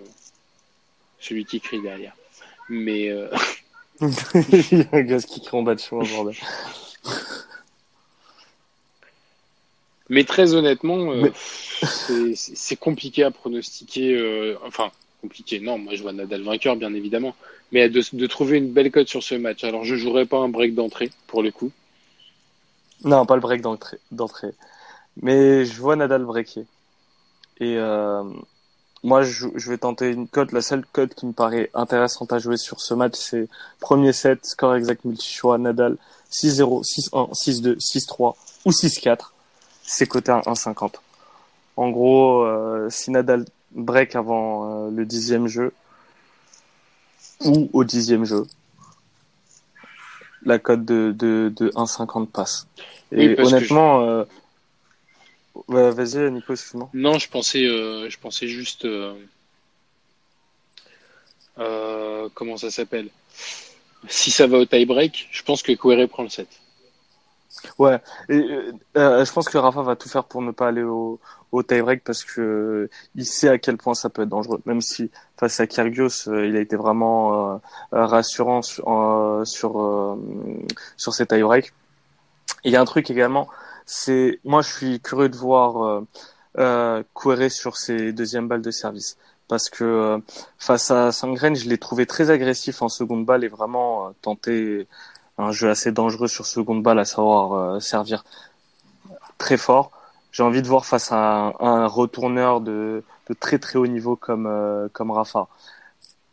celui 1.19 1.45
qui 1.45 1.61
crie 1.61 1.81
derrière. 1.83 2.15
Mais 2.69 3.11
euh, 3.11 3.29
Il 4.73 4.79
y 4.79 4.83
a 4.83 4.97
un 4.97 5.03
gars 5.03 5.21
qui 5.21 5.41
crie 5.41 5.57
en 5.57 5.63
bas 5.63 5.75
de 5.75 5.81
chemin, 5.81 6.03
bordel. 6.05 6.35
Mais 10.09 10.25
très 10.25 10.55
honnêtement, 10.55 11.13
euh, 11.13 11.23
Mais- 11.23 11.33
c'est- 12.35 12.77
compliqué 12.77 13.23
à 13.23 13.31
pronostiquer. 13.31 14.15
euh, 14.17 14.57
enfin, 14.67 14.91
compliqué. 15.23 15.61
Non, 15.61 15.79
moi 15.79 15.95
je 15.95 16.03
vois 16.03 16.13
Nadal 16.13 16.43
vainqueur, 16.43 16.77
bien 16.77 16.93
évidemment. 16.95 17.35
Mais 17.73 17.89
de, 17.89 18.03
de 18.13 18.27
trouver 18.27 18.59
une 18.59 18.73
belle 18.73 18.91
cote 18.91 19.07
sur 19.09 19.23
ce 19.23 19.37
match. 19.37 19.63
Alors, 19.63 19.85
je 19.85 19.95
jouerai 19.95 20.27
pas 20.27 20.39
un 20.39 20.49
break 20.49 20.75
d'entrée 20.75 21.11
pour 21.29 21.43
le 21.43 21.53
coup. 21.53 21.71
Non, 23.05 23.25
pas 23.25 23.37
le 23.37 23.41
break 23.41 23.61
d'entrée. 23.63 23.99
d'entrée. 24.11 24.53
Mais 25.23 25.65
je 25.65 25.81
vois 25.81 25.95
Nadal 25.95 26.25
breaker. 26.25 26.65
Et 27.61 27.77
euh, 27.77 28.25
moi, 29.03 29.23
je, 29.23 29.47
je 29.55 29.71
vais 29.71 29.79
tenter 29.79 30.11
une 30.11 30.29
cote. 30.29 30.53
La 30.53 30.61
seule 30.61 30.85
cote 30.93 31.15
qui 31.15 31.27
me 31.27 31.33
paraît 31.33 31.71
intéressante 31.75 32.33
à 32.33 32.39
jouer 32.39 32.57
sur 32.57 32.81
ce 32.81 32.95
match, 32.95 33.15
c'est 33.17 33.49
premier 33.81 34.13
set, 34.13 34.45
score 34.45 34.75
exact 34.75 35.05
multi-choix, 35.05 35.59
Nadal 35.59 35.97
6-0, 36.31 36.85
6-1, 37.11 37.33
6-2, 37.33 37.79
6-3 37.79 38.35
ou 38.67 38.71
6-4. 38.71 39.33
C'est 39.83 40.07
coté 40.07 40.33
à 40.33 40.41
1,50. 40.41 40.95
En 41.77 41.91
gros, 41.91 42.43
euh, 42.45 42.89
si 42.91 43.11
Nadal 43.11 43.47
break 43.73 44.17
avant 44.17 44.87
euh, 44.87 44.91
le 44.91 45.07
dixième 45.07 45.47
jeu 45.47 45.73
ou 47.45 47.71
au 47.73 47.85
dixième 47.85 48.25
jeu, 48.25 48.47
la 50.45 50.59
cote 50.59 50.85
de, 50.85 51.15
de, 51.17 51.53
de 51.57 51.71
1,50 51.71 52.27
passe. 52.27 52.67
Et 53.13 53.29
Oui, 53.29 53.35
honnêtement, 53.39 54.03
euh, 54.03 54.25
ouais, 55.69 55.91
vas-y 55.91 56.31
Nico, 56.31 56.53
excuse-moi. 56.53 56.89
Non, 56.95 57.19
je 57.19 57.29
pensais, 57.29 57.65
euh, 57.67 58.09
je 58.11 58.19
pensais 58.19 58.49
juste. 58.49 58.85
euh, 58.85 59.15
euh, 61.59 62.29
comment 62.35 62.57
ça 62.57 62.71
s'appelle? 62.71 63.09
Si 64.09 64.31
ça 64.31 64.47
va 64.47 64.59
au 64.59 64.65
tie-break, 64.65 65.29
je 65.31 65.43
pense 65.43 65.63
que 65.63 65.73
Querrey 65.73 66.07
prend 66.07 66.23
le 66.23 66.31
set. 66.31 66.49
Ouais, 67.79 67.99
et, 68.29 68.43
euh, 68.97 69.25
je 69.25 69.33
pense 69.33 69.49
que 69.49 69.59
Rafa 69.59 69.83
va 69.83 69.97
tout 69.97 70.09
faire 70.09 70.25
pour 70.25 70.41
ne 70.41 70.53
pas 70.53 70.69
aller 70.69 70.83
au, 70.85 71.21
au 71.53 71.63
tie-break 71.63 72.03
parce 72.05 72.25
que 72.25 72.89
il 73.15 73.27
sait 73.27 73.49
à 73.49 73.59
quel 73.59 73.77
point 73.77 73.93
ça 73.93 74.09
peut 74.09 74.23
être 74.23 74.29
dangereux. 74.29 74.63
Même 74.65 74.81
si 74.81 75.11
face 75.37 75.61
à 75.61 75.67
Kyrgios, 75.67 76.29
il 76.29 76.57
a 76.57 76.61
été 76.61 76.77
vraiment 76.77 77.55
euh, 77.55 77.59
rassurant 77.91 78.63
sur 78.63 79.43
sur, 79.45 80.17
sur 80.97 81.13
ces 81.13 81.27
tie-breaks. 81.27 81.73
Il 82.65 82.73
y 82.73 82.77
a 82.77 82.81
un 82.81 82.85
truc 82.85 83.11
également, 83.11 83.49
c'est 83.93 84.39
moi 84.45 84.63
je 84.63 84.73
suis 84.73 85.01
curieux 85.01 85.29
de 85.29 85.37
voir 85.37 85.83
euh, 85.85 86.07
euh, 86.59 87.49
sur 87.49 87.77
ses 87.77 88.13
deuxièmes 88.13 88.47
balles 88.47 88.63
de 88.63 88.71
service 88.71 89.17
parce 89.49 89.69
que 89.69 89.83
euh, 89.83 90.19
face 90.59 90.93
à 90.93 91.11
Sangren, 91.11 91.57
je 91.57 91.69
l'ai 91.69 91.77
trouvé 91.77 92.07
très 92.07 92.31
agressif 92.31 92.83
en 92.83 92.89
seconde 92.89 93.27
balle 93.27 93.43
et 93.43 93.49
vraiment 93.49 94.07
euh, 94.07 94.11
tenté 94.23 94.87
un 95.39 95.51
jeu 95.51 95.69
assez 95.71 95.91
dangereux 95.91 96.29
sur 96.29 96.47
seconde 96.47 96.85
balle, 96.85 97.01
à 97.01 97.05
savoir 97.05 97.53
euh, 97.55 97.81
servir 97.81 98.25
très 99.39 99.57
fort. 99.57 99.91
J'ai 100.31 100.45
envie 100.45 100.63
de 100.63 100.69
voir 100.69 100.87
face 100.87 101.11
à 101.11 101.17
un, 101.17 101.55
un 101.59 101.87
retourneur 101.89 102.61
de, 102.61 103.03
de 103.29 103.35
très 103.35 103.59
très 103.59 103.77
haut 103.77 103.89
niveau 103.89 104.15
comme 104.15 104.47
euh, 104.47 104.89
comme 104.93 105.11
Rafa. 105.11 105.49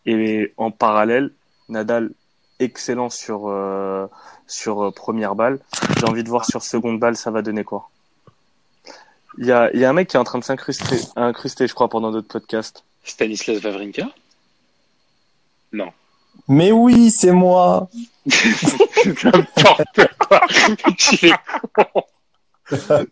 Et 0.06 0.54
en 0.58 0.70
parallèle, 0.70 1.32
Nadal 1.70 2.12
excellent 2.60 3.10
sur 3.10 3.48
euh, 3.48 4.08
sur 4.48 4.84
euh, 4.84 4.92
première 4.92 5.36
balle. 5.36 5.60
J'ai 5.98 6.06
envie 6.06 6.24
de 6.24 6.30
voir 6.30 6.46
sur 6.46 6.64
seconde 6.64 7.00
balle, 7.00 7.16
ça 7.16 7.32
va 7.32 7.42
donner 7.42 7.64
quoi. 7.64 7.90
Il 9.38 9.46
y 9.46 9.52
a 9.52 9.70
il 9.74 9.80
y 9.80 9.86
a 9.86 9.90
un 9.90 9.94
mec 9.94 10.08
qui 10.08 10.18
est 10.18 10.20
en 10.20 10.24
train 10.24 10.40
de 10.40 10.44
s'incruster 10.44 11.00
incruster, 11.16 11.68
je 11.68 11.74
crois, 11.74 11.90
pendant 11.90 12.12
d'autres 12.12 12.28
podcasts. 12.28 12.84
Stanislas 13.04 13.64
Wawrinka? 13.64 14.10
Non. 15.74 15.92
Mais 16.48 16.72
oui, 16.72 17.12
c'est 17.12 17.32
moi. 17.32 17.90
N'importe 19.24 20.08
quoi. 20.18 20.42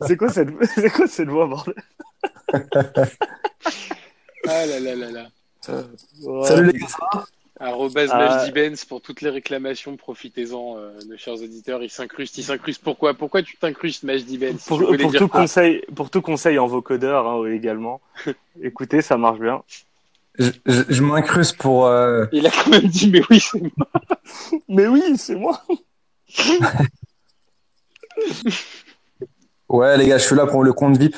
C'est 0.02 0.18
quoi 0.18 0.30
cette 0.30 0.50
c'est 0.74 0.90
quoi 0.90 1.08
cette 1.08 1.30
voix 1.30 1.48
bordel? 1.48 1.76
Ah 4.48 4.66
là 4.66 4.80
là 4.80 4.96
là 4.96 5.12
là. 5.12 5.28
Ouais. 6.24 6.48
Salut 6.48 6.72
les 6.72 6.80
gars. 6.80 6.88
Arrobas 7.60 8.08
Ah. 8.12 8.18
Majdi-Benz 8.18 8.84
pour 8.86 9.02
toutes 9.02 9.22
les 9.22 9.30
réclamations, 9.30 9.96
profitez-en, 9.96 10.78
euh, 10.78 10.92
nos 11.08 11.18
chers 11.18 11.36
auditeurs. 11.36 11.82
Il 11.84 11.90
s'incruste, 11.90 12.38
il 12.38 12.44
s'incruste. 12.44 12.82
Pourquoi 12.84 13.14
Pourquoi 13.14 13.44
tu 13.44 13.56
t'incrustes, 13.58 14.06
Pour, 14.68 14.80
Tu 14.80 14.86
voulais 14.86 15.04
pour 15.04 15.14
tout 15.14 15.28
conseil, 15.30 15.82
pour 15.96 16.10
tout 16.10 16.22
conseil 16.22 16.60
en 16.60 16.68
vocodeur 16.68 17.28
hein, 17.28 17.46
également. 17.50 18.02
Écoutez, 18.62 19.02
ça 19.02 19.16
marche 19.18 19.40
bien. 19.40 19.64
Je, 20.38 20.52
je, 20.66 20.82
je 20.90 21.02
m'incruste 21.02 21.58
pour. 21.58 21.86
euh, 21.86 22.26
Il 22.34 22.46
a 22.46 22.52
quand 22.52 22.70
même 22.70 22.88
dit, 22.88 23.10
mais 23.10 23.22
oui, 23.30 23.40
c'est 23.40 23.62
moi. 23.62 23.88
Mais 24.68 24.88
oui, 24.88 25.18
c'est 25.18 25.36
moi. 25.36 25.62
Ouais, 29.68 29.98
les 29.98 30.08
gars, 30.08 30.18
je 30.20 30.26
suis 30.26 30.36
là 30.36 30.46
pour 30.46 30.64
le 30.64 30.74
compte 30.74 30.96
VIP. 30.98 31.16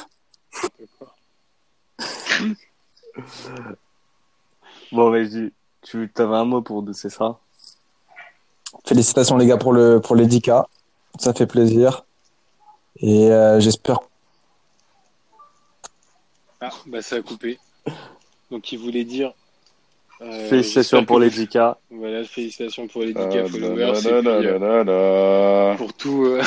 Bon, 4.91 5.12
vas-y. 5.12 5.52
Tu 5.89 6.10
avais 6.17 6.36
un 6.36 6.45
mot 6.45 6.62
pour 6.62 6.84
c'est 6.93 7.10
ça? 7.10 7.38
Félicitations 8.86 9.38
les 9.38 9.45
gars 9.47 9.58
pour 9.58 9.71
le 9.73 10.00
pour 10.02 10.15
les 10.15 10.26
10K. 10.28 10.65
Ça 11.19 11.34
fait 11.34 11.47
plaisir. 11.47 12.04
Et 12.97 13.32
euh, 13.32 13.60
j'espère. 13.60 14.00
Ah, 16.60 16.69
bah 16.88 17.02
ça 17.02 17.17
a 17.17 17.21
coupé. 17.21 17.60
Donc 18.52 18.71
il 18.71 18.80
voulait 18.80 19.04
dire. 19.06 19.34
euh, 20.21 20.50
Félicitations 20.50 21.06
pour 21.06 21.17
que 21.17 21.21
les 21.23 21.30
vous- 21.30 21.43
10K. 21.43 21.76
Voilà, 21.91 22.23
félicitations 22.26 22.88
pour 22.88 23.04
les 23.04 23.13
10K 23.13 23.36
Euh, 23.38 23.47
followers. 23.47 23.78
da, 23.78 24.00
et 24.00 24.02
da, 24.02 24.02
puis, 24.02 24.23
da, 24.23 24.32
euh, 24.32 24.60
da, 24.60 25.71
da. 25.71 25.78
pour 25.78 25.93
tout. 25.93 26.26
euh, 26.26 26.41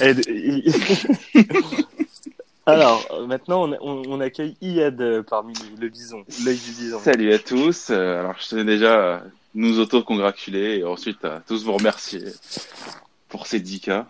Et- 0.02 0.70
Alors, 2.66 3.24
maintenant, 3.26 3.68
on, 3.68 3.76
on- 3.80 4.02
on 4.08 4.20
accueille 4.20 4.56
Iad 4.60 5.00
euh, 5.00 5.22
parmi 5.22 5.54
nous, 5.54 5.80
le 5.80 5.88
bison, 5.88 6.24
l'œil 6.44 6.58
du 6.58 6.70
bison. 6.72 6.98
Salut 7.00 7.32
à 7.32 7.38
tous. 7.38 7.88
Euh, 7.90 8.20
Alors, 8.20 8.36
je 8.40 8.48
tenais 8.48 8.64
déjà 8.64 9.16
à 9.16 9.22
nous 9.54 9.80
auto-congratuler 9.80 10.78
et 10.78 10.84
ensuite 10.84 11.24
à 11.24 11.42
tous 11.46 11.64
vous 11.64 11.72
remercier 11.72 12.20
pour 13.28 13.46
ces 13.46 13.60
10K. 13.60 14.04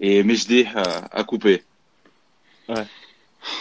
Et 0.00 0.22
Mejdi 0.24 0.66
a, 0.74 0.82
a 1.12 1.22
coupé. 1.24 1.62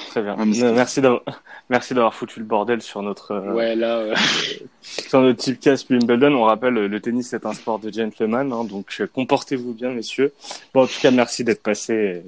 Très 0.10 0.22
bien. 0.22 0.36
Euh, 0.40 0.74
Merci 0.74 1.02
d'avoir, 1.02 1.22
merci 1.70 1.94
d'avoir 1.94 2.14
foutu 2.14 2.40
le 2.40 2.46
bordel 2.46 2.82
sur 2.82 3.02
notre, 3.02 3.32
euh, 3.32 3.54
Ouais, 3.54 3.76
là. 3.76 3.98
euh, 3.98 4.16
sur 4.82 5.22
notre 5.22 5.40
typecast 5.40 5.90
Wimbledon. 5.90 6.34
On 6.36 6.44
rappelle, 6.44 6.74
le 6.76 7.00
tennis 7.00 7.34
est 7.34 7.46
un 7.46 7.54
sport 7.54 7.80
de 7.80 7.92
gentleman, 7.92 8.52
hein, 8.54 8.64
donc 8.64 9.04
comportez-vous 9.14 9.74
bien, 9.74 9.90
messieurs. 9.92 10.34
Bon, 10.74 10.84
en 10.84 10.88
tout 10.88 11.00
cas, 11.02 11.12
merci 11.12 11.44
d'être 11.44 11.62
passé 11.62 12.24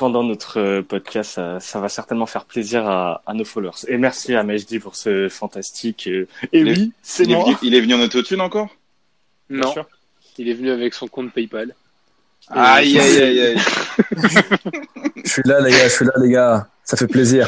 pendant 0.00 0.24
notre 0.24 0.58
euh, 0.58 0.82
podcast. 0.82 1.32
Ça, 1.34 1.60
ça 1.60 1.78
va 1.78 1.88
certainement 1.90 2.24
faire 2.26 2.46
plaisir 2.46 2.88
à, 2.88 3.22
à 3.26 3.34
nos 3.34 3.44
followers. 3.44 3.84
Et 3.86 3.98
merci 3.98 4.34
à 4.34 4.42
Mejdi 4.42 4.78
pour 4.78 4.96
ce 4.96 5.28
fantastique. 5.28 6.08
euh, 6.08 6.26
Et 6.52 6.60
Il 6.60 6.68
est- 6.68 6.72
oui, 6.78 6.92
c'est 7.02 7.24
Il 7.24 7.36
venu, 7.36 7.54
il 7.62 7.74
est 7.74 7.80
venu 7.82 7.94
en 7.94 8.00
autotune 8.00 8.40
encore? 8.40 8.68
Bien 9.50 9.60
Non, 9.60 9.72
sûr. 9.72 9.86
il 10.38 10.48
est 10.48 10.54
venu 10.54 10.70
avec 10.70 10.94
son 10.94 11.06
compte 11.06 11.32
PayPal. 11.32 11.74
Aïe, 12.48 12.98
aïe, 12.98 13.18
aïe, 13.22 13.40
aïe. 13.40 13.58
Je 15.24 15.30
suis 15.30 15.42
là 15.44 15.60
les 15.60 15.70
gars, 15.70 15.84
je 15.88 15.94
suis 15.94 16.04
là 16.06 16.12
les 16.16 16.30
gars. 16.30 16.66
Ça 16.82 16.96
fait 16.96 17.06
plaisir. 17.06 17.46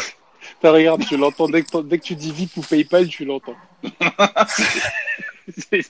Putain, 0.57 0.71
regarde, 0.73 1.05
tu 1.07 1.17
l'entends 1.17 1.49
dès, 1.49 1.65
dès 1.85 1.99
que 1.99 2.05
tu 2.05 2.15
dis 2.15 2.31
VIP 2.33 2.59
ou 2.59 2.61
PayPal, 2.61 3.09
tu 3.09 3.25
l'entends. 3.25 3.57
C'est-. 5.71 5.89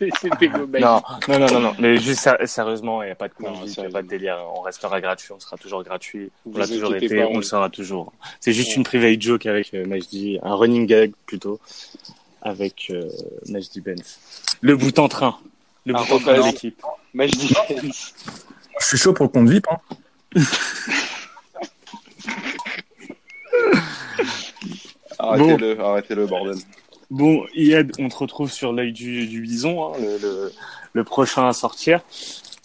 Non, 0.81 1.03
non, 1.29 1.38
non, 1.38 1.61
non. 1.61 1.75
Mais 1.79 1.99
juste 1.99 2.21
sé- 2.21 2.47
sérieusement, 2.47 3.03
il 3.03 3.07
n'y 3.07 3.12
a 3.12 3.17
pas 3.17 3.29
de 3.29 3.35
conduite, 3.35 3.75
il 3.77 3.81
n'y 3.81 3.87
a 3.87 3.91
pas 3.91 4.03
de 4.03 4.09
délire. 4.09 4.38
On 4.55 4.61
restera 4.61 5.01
gratuit, 5.01 5.33
on 5.33 5.41
sera 5.41 5.57
toujours 5.57 5.83
gratuit. 5.85 6.31
Vous 6.47 6.53
On 6.55 6.59
l'a 6.59 6.67
toujours 6.67 6.95
été, 6.95 7.09
pas, 7.17 7.27
on 7.29 7.37
le 7.37 7.43
sera 7.43 7.69
toujours. 7.71 8.12
C'est 8.41 8.53
juste 8.53 8.71
Ouais. 8.71 8.77
une 8.77 8.85
private 8.85 9.21
joke 9.21 9.47
avec 9.47 9.75
euh, 9.75 9.85
Majdi, 9.87 10.38
un 10.43 10.55
running 10.55 10.87
gag 10.87 11.12
plutôt, 11.27 11.61
avec 12.41 12.88
euh, 12.91 13.09
Majdi 13.49 13.81
Benz. 13.81 14.19
Le 14.61 14.77
bout 14.77 14.99
en 14.99 15.09
train. 15.09 15.37
Le 15.85 15.95
bout 15.95 16.01
en 16.12 16.19
train 16.19 16.38
de 16.38 16.43
l'équipe. 16.45 16.81
Je 17.15 17.27
dis. 17.27 17.55
Je 18.81 18.87
suis 18.87 18.97
chaud 18.99 19.12
pour 19.12 19.27
le 19.27 19.31
compte 19.31 19.49
VIP. 19.49 19.67
Hein. 19.69 19.81
Arrêtez-le, 25.19 25.81
arrêtez-le, 25.81 26.27
bordel. 26.27 26.57
Bon, 27.12 27.44
Ied, 27.55 27.92
on 27.98 28.09
te 28.09 28.16
retrouve 28.16 28.51
sur 28.51 28.72
l'œil 28.72 28.92
du, 28.92 29.27
du 29.27 29.42
bison, 29.42 29.92
hein, 29.92 29.98
le, 30.01 30.16
le, 30.18 30.53
le 30.94 31.05
prochain 31.05 31.46
à 31.46 31.53
sortir. 31.53 32.01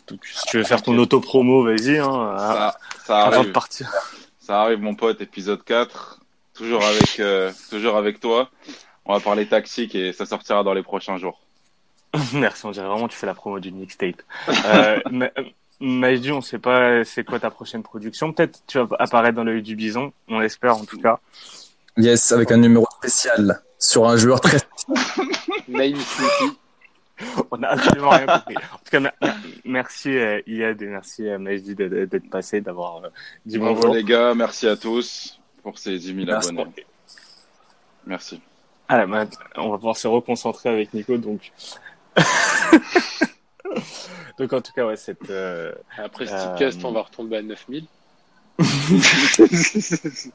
Donc, 0.07 0.25
si 0.25 0.45
tu 0.47 0.57
veux 0.57 0.63
faire 0.63 0.81
ton 0.81 0.97
auto-promo, 0.97 1.63
vas-y, 1.65 1.97
hein, 1.97 2.35
Ça, 2.37 2.77
ça 3.05 3.17
avant 3.23 3.29
de 3.31 3.35
arrive, 3.39 3.51
partir. 3.51 3.91
ça 4.39 4.61
arrive, 4.61 4.79
mon 4.79 4.95
pote, 4.95 5.19
épisode 5.19 5.61
4. 5.65 6.21
Toujours 6.53 6.81
avec, 6.85 7.19
euh, 7.19 7.51
toujours 7.69 7.97
avec 7.97 8.21
toi. 8.21 8.49
On 9.05 9.13
va 9.13 9.19
parler 9.19 9.45
tactique 9.47 9.95
et 9.95 10.13
ça 10.13 10.25
sortira 10.25 10.63
dans 10.63 10.73
les 10.73 10.81
prochains 10.81 11.17
jours. 11.17 11.41
Merci, 12.33 12.65
on 12.65 12.71
dirait 12.71 12.87
vraiment 12.87 13.07
que 13.07 13.11
tu 13.13 13.19
fais 13.19 13.27
la 13.27 13.33
promo 13.35 13.59
d'une 13.59 13.75
mixtape. 13.75 14.21
Euh, 14.65 14.99
Ma- 15.11 15.29
Majdi, 15.81 16.31
on 16.31 16.41
sait 16.41 16.57
pas 16.57 17.03
c'est 17.03 17.25
quoi 17.25 17.39
ta 17.41 17.51
prochaine 17.51 17.83
production. 17.83 18.31
Peut-être 18.31 18.59
tu 18.65 18.79
vas 18.79 18.87
apparaître 18.97 19.35
dans 19.35 19.43
l'œil 19.43 19.61
du 19.61 19.75
bison, 19.75 20.13
on 20.29 20.39
l'espère 20.39 20.77
en 20.77 20.85
tout 20.85 20.99
cas. 20.99 21.19
Yes, 21.97 22.31
avec 22.31 22.51
un 22.51 22.57
numéro 22.57 22.87
spécial 22.97 23.61
sur 23.79 24.07
un 24.07 24.17
joueur 24.17 24.39
très. 24.41 24.57
On 27.51 27.57
n'a 27.57 27.69
absolument 27.69 28.09
rien 28.11 28.27
compris. 28.27 28.55
En 28.57 28.77
tout 28.77 28.91
cas, 28.91 28.99
mer- 28.99 29.13
mer- 29.21 29.37
merci 29.65 30.09
euh, 30.15 30.39
Iad 30.45 30.79
et 30.81 30.85
merci 30.85 31.27
euh, 31.27 31.39
Majdi 31.39 31.73
d'être 31.73 32.29
passé, 32.29 32.61
d'avoir 32.61 32.97
euh, 33.03 33.09
dit 33.45 33.57
Bravo 33.57 33.75
bonjour. 33.75 33.95
les 33.95 34.03
gars, 34.03 34.33
merci 34.35 34.67
à 34.67 34.75
tous 34.77 35.39
pour 35.63 35.79
ces 35.79 35.97
10 35.97 36.05
000 36.13 36.17
Merci. 36.27 36.49
abonnés. 36.49 36.85
Merci. 38.05 38.39
Ah, 38.87 39.05
bah, 39.07 39.25
on 39.55 39.69
va 39.71 39.77
pouvoir 39.77 39.97
se 39.97 40.07
reconcentrer 40.07 40.69
avec 40.69 40.93
Nico, 40.93 41.17
donc. 41.17 41.51
donc 44.39 44.53
en 44.53 44.61
tout 44.61 44.71
cas, 44.73 44.85
ouais, 44.85 44.95
cette. 44.95 45.29
euh, 45.31 45.73
Après 45.97 46.27
ce 46.27 46.33
Euh, 46.33 46.49
podcast, 46.49 46.79
on 46.85 46.91
va 46.91 47.01
retomber 47.01 47.37
à 47.37 47.41
9000. 47.41 47.85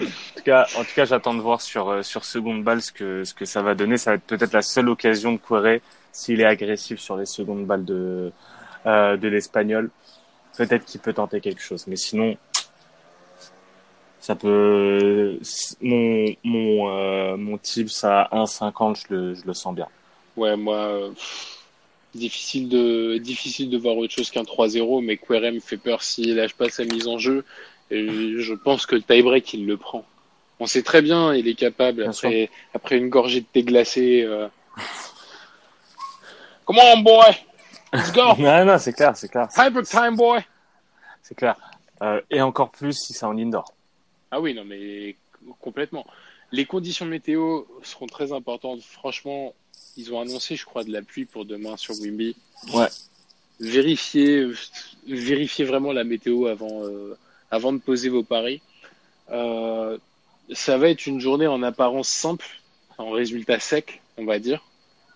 En 0.00 0.04
tout 0.36 0.42
cas, 0.44 0.66
en 0.76 0.84
tout 0.84 0.94
cas, 0.94 1.04
j'attends 1.04 1.34
de 1.34 1.40
voir 1.40 1.60
sur 1.60 1.88
euh, 1.88 2.02
sur 2.02 2.24
seconde 2.24 2.62
balle 2.62 2.80
ce 2.80 2.92
que 2.92 3.24
ce 3.24 3.34
que 3.34 3.44
ça 3.44 3.62
va 3.62 3.74
donner. 3.74 3.96
Ça 3.96 4.12
va 4.12 4.14
être 4.16 4.24
peut-être 4.24 4.52
la 4.52 4.62
seule 4.62 4.88
occasion 4.88 5.32
de 5.32 5.38
Querrey 5.38 5.82
s'il 6.12 6.40
est 6.40 6.44
agressif 6.44 7.00
sur 7.00 7.16
les 7.16 7.26
secondes 7.26 7.66
balles 7.66 7.84
de 7.84 8.32
euh, 8.86 9.16
de 9.16 9.28
l'espagnol. 9.28 9.90
Peut-être 10.56 10.84
qu'il 10.84 11.00
peut 11.00 11.12
tenter 11.12 11.40
quelque 11.40 11.62
chose, 11.62 11.86
mais 11.86 11.96
sinon, 11.96 12.36
ça 14.20 14.36
peut. 14.36 15.38
Mon 15.80 16.26
mon 16.44 16.90
euh, 16.90 17.36
mon 17.36 17.58
tips 17.58 18.04
à 18.04 18.28
1,50, 18.32 19.02
je 19.08 19.14
le 19.14 19.34
je 19.34 19.44
le 19.44 19.54
sens 19.54 19.74
bien. 19.74 19.88
Ouais, 20.36 20.56
moi, 20.56 21.10
difficile 22.14 22.68
de 22.68 23.18
difficile 23.18 23.68
de 23.70 23.78
voir 23.78 23.96
autre 23.96 24.14
chose 24.14 24.30
qu'un 24.30 24.42
3-0, 24.42 25.04
mais 25.04 25.16
Querem 25.16 25.56
me 25.56 25.60
fait 25.60 25.76
peur 25.76 26.02
s'il 26.02 26.36
lâche 26.36 26.54
pas 26.54 26.68
sa 26.68 26.84
mise 26.84 27.08
en 27.08 27.18
jeu. 27.18 27.44
Et 27.90 28.40
je 28.40 28.54
pense 28.54 28.86
que 28.86 28.94
le 28.94 29.02
tie-break, 29.02 29.54
il 29.54 29.66
le 29.66 29.76
prend. 29.76 30.04
On 30.60 30.66
sait 30.66 30.82
très 30.82 31.02
bien, 31.02 31.34
il 31.34 31.46
est 31.48 31.54
capable, 31.54 32.02
Bien 32.02 32.10
après, 32.10 32.50
après 32.74 32.98
une 32.98 33.08
gorgée 33.08 33.40
de 33.40 33.46
thé 33.46 33.62
glacé. 33.62 34.22
Euh... 34.22 34.48
Come 36.64 36.78
on, 36.78 36.98
boy! 36.98 37.30
Let's 37.92 38.12
go! 38.12 38.34
non, 38.38 38.64
non, 38.64 38.78
c'est 38.78 38.92
clair, 38.92 39.16
c'est 39.16 39.28
clair, 39.28 39.48
Hyper 39.56 39.82
time, 39.82 40.16
boy! 40.16 40.40
c'est 41.22 41.34
clair. 41.34 41.56
Euh, 42.02 42.20
et 42.30 42.40
encore 42.40 42.70
plus 42.70 42.92
si 42.92 43.12
c'est 43.12 43.26
en 43.26 43.36
indoor. 43.36 43.74
Ah 44.30 44.40
oui, 44.40 44.54
non, 44.54 44.64
mais 44.64 45.16
complètement. 45.60 46.06
Les 46.52 46.64
conditions 46.64 47.06
météo 47.06 47.64
seront 47.82 48.06
très 48.06 48.32
importantes. 48.32 48.82
Franchement, 48.82 49.54
ils 49.96 50.12
ont 50.12 50.20
annoncé, 50.20 50.56
je 50.56 50.64
crois, 50.64 50.84
de 50.84 50.92
la 50.92 51.02
pluie 51.02 51.24
pour 51.24 51.44
demain 51.44 51.76
sur 51.76 51.94
Wimby. 52.00 52.36
Ouais. 52.72 52.88
Vérifiez, 53.60 54.46
vérifiez 55.06 55.64
vraiment 55.64 55.92
la 55.92 56.04
météo 56.04 56.46
avant, 56.46 56.84
euh, 56.84 57.18
avant 57.50 57.72
de 57.72 57.78
poser 57.78 58.08
vos 58.08 58.22
paris. 58.22 58.60
Euh, 59.30 59.98
ça 60.52 60.78
va 60.78 60.88
être 60.88 61.06
une 61.06 61.20
journée 61.20 61.46
en 61.46 61.62
apparence 61.62 62.08
simple, 62.08 62.46
en 62.96 63.10
résultat 63.10 63.60
sec, 63.60 64.00
on 64.16 64.24
va 64.24 64.38
dire, 64.38 64.62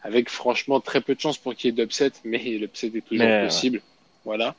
avec 0.03 0.29
franchement 0.29 0.81
très 0.81 1.01
peu 1.01 1.15
de 1.15 1.21
chances 1.21 1.39
pour 1.39 1.55
qu'il 1.55 1.67
y 1.67 1.69
ait 1.69 1.85
d'upset, 1.85 2.13
mais 2.25 2.39
l'upset 2.39 2.89
est 2.89 3.01
toujours 3.01 3.25
Mais, 3.25 3.41
ouais. 3.41 3.45
possible. 3.45 3.81
Voilà. 4.25 4.55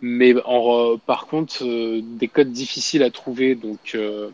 Mais 0.00 0.34
en, 0.44 0.98
par 0.98 1.26
contre, 1.26 1.64
euh, 1.64 2.00
des 2.02 2.28
codes 2.28 2.52
difficiles 2.52 3.02
à 3.02 3.10
trouver, 3.10 3.54
donc 3.54 3.92
euh, 3.94 4.30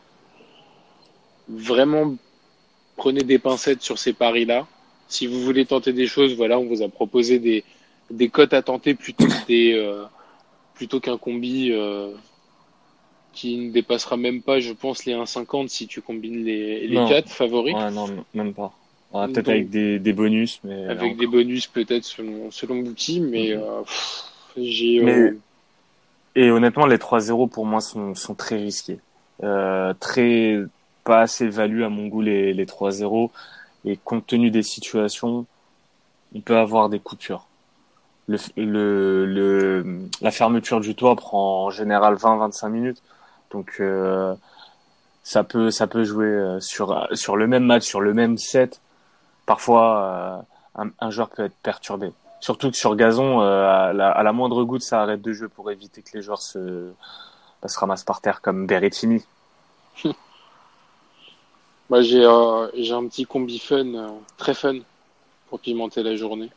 vraiment 1.48 2.16
prenez 2.96 3.22
des 3.22 3.38
pincettes 3.38 3.82
sur 3.82 3.98
ces 3.98 4.12
paris-là. 4.12 4.66
Si 5.08 5.26
vous 5.26 5.40
voulez 5.42 5.64
tenter 5.66 5.92
des 5.92 6.06
choses, 6.06 6.34
voilà, 6.34 6.58
on 6.58 6.66
vous 6.66 6.82
a 6.82 6.88
proposé 6.88 7.38
des, 7.38 7.64
des 8.10 8.28
cotes 8.28 8.52
à 8.52 8.62
tenter 8.62 8.94
plutôt 8.94 9.26
que 9.26 9.46
des, 9.46 9.72
euh, 9.74 10.04
plutôt 10.74 11.00
qu'un 11.00 11.16
combi 11.16 11.72
euh, 11.72 12.10
qui 13.32 13.56
ne 13.58 13.70
dépassera 13.70 14.16
même 14.16 14.42
pas, 14.42 14.60
je 14.60 14.72
pense, 14.72 15.04
les 15.04 15.14
1,50 15.14 15.68
si 15.68 15.86
tu 15.86 16.00
combines 16.00 16.44
les, 16.44 16.86
les 16.86 16.94
Non. 16.96 17.08
4 17.08 17.28
favoris. 17.28 17.74
Ouais, 17.74 17.90
non, 17.90 18.06
même 18.34 18.52
pas. 18.54 18.72
Ouais, 19.12 19.26
peut-être 19.28 19.48
avec 19.48 19.70
des, 19.70 19.98
des 19.98 20.12
bonus, 20.12 20.60
mais. 20.64 20.86
Avec 20.86 21.16
des 21.16 21.26
bonus 21.26 21.66
peut-être 21.66 22.04
selon, 22.04 22.50
selon 22.50 22.78
Bookie, 22.80 23.20
mais 23.20 23.52
euh, 23.52 23.82
Mais- 24.56 25.32
Et 26.36 26.50
honnêtement, 26.50 26.86
les 26.86 26.98
3-0 26.98 27.48
pour 27.48 27.66
moi 27.66 27.80
sont, 27.80 28.14
sont 28.14 28.34
très 28.34 28.56
risqués. 28.56 28.98
Euh, 29.42 29.94
très 29.98 30.58
pas 31.02 31.22
assez 31.22 31.48
value 31.48 31.82
à 31.82 31.88
mon 31.88 32.06
goût 32.08 32.20
les, 32.20 32.52
les 32.52 32.66
3-0. 32.66 33.30
Et 33.84 33.96
compte 33.96 34.26
tenu 34.26 34.50
des 34.50 34.62
situations, 34.62 35.46
on 36.34 36.40
peut 36.40 36.56
avoir 36.56 36.88
des 36.88 37.00
coupures. 37.00 37.46
Le, 38.28 38.36
le, 38.56 39.26
le, 39.26 40.00
la 40.20 40.30
fermeture 40.30 40.80
du 40.80 40.94
toit 40.94 41.16
prend 41.16 41.64
en 41.66 41.70
général 41.70 42.14
20-25 42.14 42.68
minutes. 42.68 43.02
Donc 43.50 43.76
euh, 43.80 44.34
ça 45.22 45.44
peut 45.44 45.70
ça 45.70 45.86
peut 45.86 46.04
jouer 46.04 46.26
euh, 46.26 46.60
sur 46.60 47.08
sur 47.12 47.36
le 47.36 47.46
même 47.46 47.64
match, 47.64 47.84
sur 47.84 48.00
le 48.00 48.14
même 48.14 48.38
set. 48.38 48.80
Parfois, 49.46 50.44
euh, 50.78 50.82
un, 50.84 50.90
un 51.00 51.10
joueur 51.10 51.28
peut 51.30 51.44
être 51.44 51.56
perturbé. 51.62 52.12
Surtout 52.40 52.70
que 52.70 52.76
sur 52.76 52.96
gazon, 52.96 53.40
à, 53.40 53.92
la, 53.92 54.10
à 54.10 54.22
la 54.22 54.32
moindre 54.32 54.64
goutte, 54.64 54.82
ça 54.82 55.02
arrête 55.02 55.20
de 55.20 55.32
jeu 55.32 55.48
pour 55.48 55.70
éviter 55.70 56.00
que 56.02 56.10
les 56.14 56.22
joueurs 56.22 56.40
se, 56.40 56.90
bah, 57.60 57.68
se 57.68 57.78
ramassent 57.78 58.04
par 58.04 58.20
terre 58.22 58.40
comme 58.40 58.66
Berrettini. 58.66 59.22
Moi, 61.90 62.02
j'ai 62.02 62.24
euh, 62.24 62.68
un 62.96 63.06
petit 63.08 63.26
combi 63.26 63.58
fun, 63.58 63.94
euh, 63.94 64.08
très 64.36 64.54
fun, 64.54 64.78
pour 65.48 65.58
pimenter 65.58 66.02
la 66.02 66.14
journée. 66.16 66.50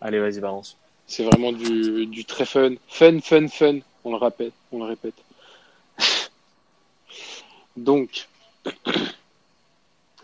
Allez, 0.00 0.20
vas-y, 0.20 0.40
balance. 0.40 0.76
C'est 1.06 1.24
vraiment 1.24 1.52
du, 1.52 2.06
du 2.06 2.24
très 2.24 2.46
fun. 2.46 2.74
Fun, 2.88 3.20
fun, 3.20 3.48
fun. 3.48 3.80
On 4.04 4.12
le 4.12 4.16
répète, 4.16 4.54
on 4.72 4.78
le 4.78 4.84
répète. 4.84 5.14
Donc, 7.80 8.28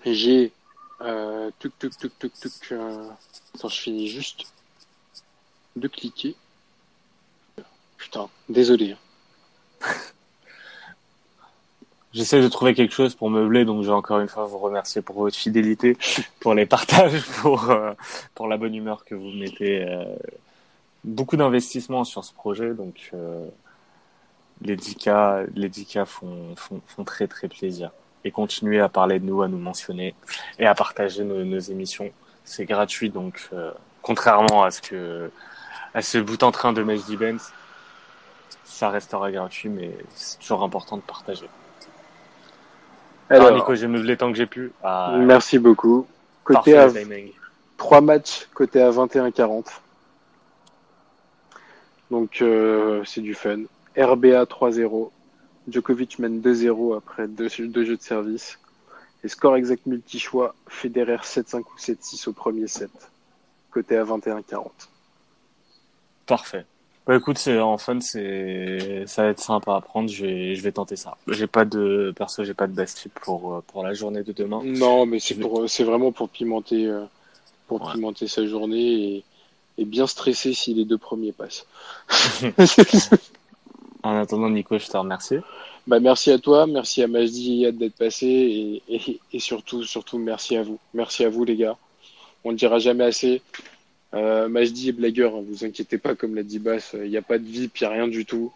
j'ai 0.05 0.53
euh, 1.01 1.51
tuc, 1.59 1.73
tuc, 1.79 1.97
tuc, 1.97 2.19
tuc, 2.19 2.33
tuc. 2.35 2.53
euh, 2.73 3.09
Attends, 3.55 3.69
je 3.69 3.81
finis 3.81 4.09
juste 4.09 4.45
de 5.77 5.89
cliquer. 5.89 6.35
Putain, 7.99 8.29
désolé. 8.49 8.93
hein. 8.93 8.99
J'essaie 12.13 12.41
de 12.41 12.49
trouver 12.49 12.75
quelque 12.75 12.95
chose 12.95 13.15
pour 13.15 13.29
meubler, 13.29 13.65
donc 13.67 13.83
je 13.83 13.89
vais 13.89 13.93
encore 13.95 14.21
une 14.21 14.29
fois 14.29 14.47
vous 14.47 14.59
remercier 14.59 15.03
pour 15.03 15.17
votre 15.17 15.37
fidélité, 15.37 15.99
pour 16.41 16.55
les 16.55 16.65
partages, 16.65 17.23
pour, 17.43 17.71
euh, 17.71 17.93
pour 18.35 18.49
la 18.49 18.57
bonne 18.57 18.75
humeur 18.75 19.05
que 19.05 19.15
vous 19.15 19.31
mettez. 19.33 19.83
euh, 19.85 20.05
beaucoup 21.05 21.37
d'investissements 21.37 22.05
sur 22.05 22.25
ce 22.25 22.33
projet, 22.35 22.75
donc 22.75 23.11
les 24.63 24.77
10K, 24.77 25.47
les 25.55 25.69
10K 25.69 26.07
font, 26.07 26.55
font, 26.57 26.81
font 26.87 27.05
très 27.05 27.27
très 27.27 27.49
plaisir. 27.49 27.91
Et 28.25 28.31
continuez 28.31 28.81
à 28.81 28.89
parler 28.89 29.21
de 29.21 29.25
nous, 29.25 29.43
à 29.43 29.49
nous 29.49 29.59
mentionner 29.59 30.15
et 30.59 30.67
à 30.67 30.75
partager 30.75 31.25
nos, 31.25 31.45
nos 31.45 31.59
émissions. 31.59 32.11
C'est 32.45 32.65
gratuit, 32.65 33.11
donc 33.11 33.49
euh, 33.53 33.71
contrairement 34.03 34.65
à 34.65 34.71
ce 34.71 34.81
que 34.81 35.31
à 35.95 36.03
ce 36.03 36.19
bout 36.19 36.43
en 36.43 36.51
train 36.51 36.73
de 36.73 36.83
Majdi 36.83 37.17
Benz, 37.17 37.53
ça 38.65 38.91
restera 38.91 39.31
gratuit, 39.31 39.69
mais 39.69 39.97
c'est 40.15 40.39
toujours 40.39 40.63
important 40.63 40.97
de 40.97 41.03
partager. 41.03 41.49
Alors, 43.31 43.47
Alors, 43.47 43.59
Nico, 43.59 43.75
j'ai 43.75 43.87
meublé 43.87 44.17
tant 44.17 44.31
que 44.31 44.37
j'ai 44.37 44.47
pu. 44.47 44.73
Ah, 44.83 45.15
merci 45.19 45.59
beaucoup. 45.59 46.07
Côté 46.45 46.77
à 46.77 46.91
timing. 46.91 47.33
3 47.79 48.01
matchs, 48.01 48.47
côté 48.55 48.81
à 48.83 48.91
21-40. 48.91 49.67
Donc, 52.11 52.41
euh, 52.41 53.03
c'est 53.05 53.21
du 53.21 53.35
fun. 53.35 53.63
RBA 53.97 54.45
3-0. 54.45 55.11
Djokovic 55.69 56.19
mène 56.19 56.41
2-0 56.41 56.97
après 56.97 57.27
deux, 57.29 57.49
deux 57.59 57.85
jeux 57.85 57.97
de 57.97 58.03
service. 58.03 58.59
Et 59.25 59.29
score 59.29 59.57
exact 59.57 59.87
multi-choix, 59.87 60.55
Federer 60.69 61.17
7-5 61.23 61.61
ou 61.61 61.79
7-6 61.79 62.29
au 62.29 62.33
premier 62.33 62.67
set. 62.69 62.91
Côté 63.71 63.97
à 63.97 64.05
21-40. 64.05 64.69
Parfait. 66.27 66.65
Bah 67.07 67.15
écoute, 67.17 67.39
c'est 67.39 67.59
en 67.61 67.79
fun, 67.79 68.01
c'est 68.01 69.05
ça 69.07 69.23
va 69.23 69.29
être 69.29 69.41
sympa 69.41 69.77
à 69.77 69.81
prendre. 69.81 70.09
Je 70.09 70.27
vais, 70.27 70.55
je 70.57 70.63
vais 70.63 70.73
tenter 70.73 70.97
ça. 70.97 71.17
J'ai 71.29 71.47
pas 71.47 71.65
de 71.65 72.13
perso, 72.17 72.43
j'ai 72.43 72.55
pas 72.55 72.67
de 72.67 72.73
best 72.73 72.99
tip 72.99 73.15
pour 73.21 73.55
euh, 73.55 73.61
pour 73.69 73.85
la 73.85 73.95
journée 73.95 74.25
de 74.25 74.33
demain. 74.33 74.61
Non, 74.65 75.07
mais 75.07 75.21
c'est 75.21 75.35
vais- 75.35 75.43
pour, 75.43 75.71
c'est 75.71 75.85
vraiment 75.85 76.11
pour 76.11 76.29
pimenter, 76.29 76.87
euh, 76.87 77.05
pour 77.69 77.81
Ouais. 77.87 77.93
pimenter 77.93 78.27
sa 78.27 78.45
journée 78.47 79.15
et, 79.19 79.25
et 79.79 79.85
bien 79.85 80.09
stresser 80.09 80.53
si 80.53 80.75
les 80.75 80.85
deux 80.85 80.99
premiers 80.99 81.31
passent. 81.33 81.65
En 84.07 84.21
attendant, 84.21 84.49
Nico, 84.49 84.79
je 84.79 84.87
te 84.87 84.97
remercie. 84.97 85.39
Bah, 85.89 85.99
merci 85.99 86.31
à 86.31 86.39
toi, 86.39 86.69
merci 86.69 87.03
à 87.03 87.09
Majdi 87.09 87.65
et 87.65 87.73
d'être 87.73 87.97
passé 87.97 88.27
et, 88.27 88.83
et, 88.95 89.21
et 89.33 89.41
surtout, 89.41 89.83
surtout, 89.83 90.19
merci 90.19 90.57
à 90.57 90.63
vous. 90.63 90.79
Merci 90.95 91.25
à 91.25 91.29
vous, 91.29 91.45
les 91.45 91.57
gars. 91.57 91.77
On 92.45 92.53
ne 92.53 92.57
dira 92.57 92.79
jamais 92.79 93.03
assez. 93.03 93.43
Euh, 94.15 94.49
Majdi 94.49 94.91
est 94.91 94.93
blagueur, 94.93 95.35
hein, 95.35 95.43
vous 95.45 95.65
inquiétez 95.65 95.99
pas, 95.99 96.15
comme 96.15 96.37
l'a 96.37 96.45
dit 96.45 96.61
Bass, 96.61 96.95
il 96.95 97.11
n'y 97.11 97.17
a 97.17 97.23
pas 97.23 97.39
de 97.39 97.45
VIP, 97.45 97.81
il 97.81 97.83
n'y 97.83 97.87
a 97.89 97.91
rien 97.91 98.07
du 98.07 98.25
tout. 98.25 98.53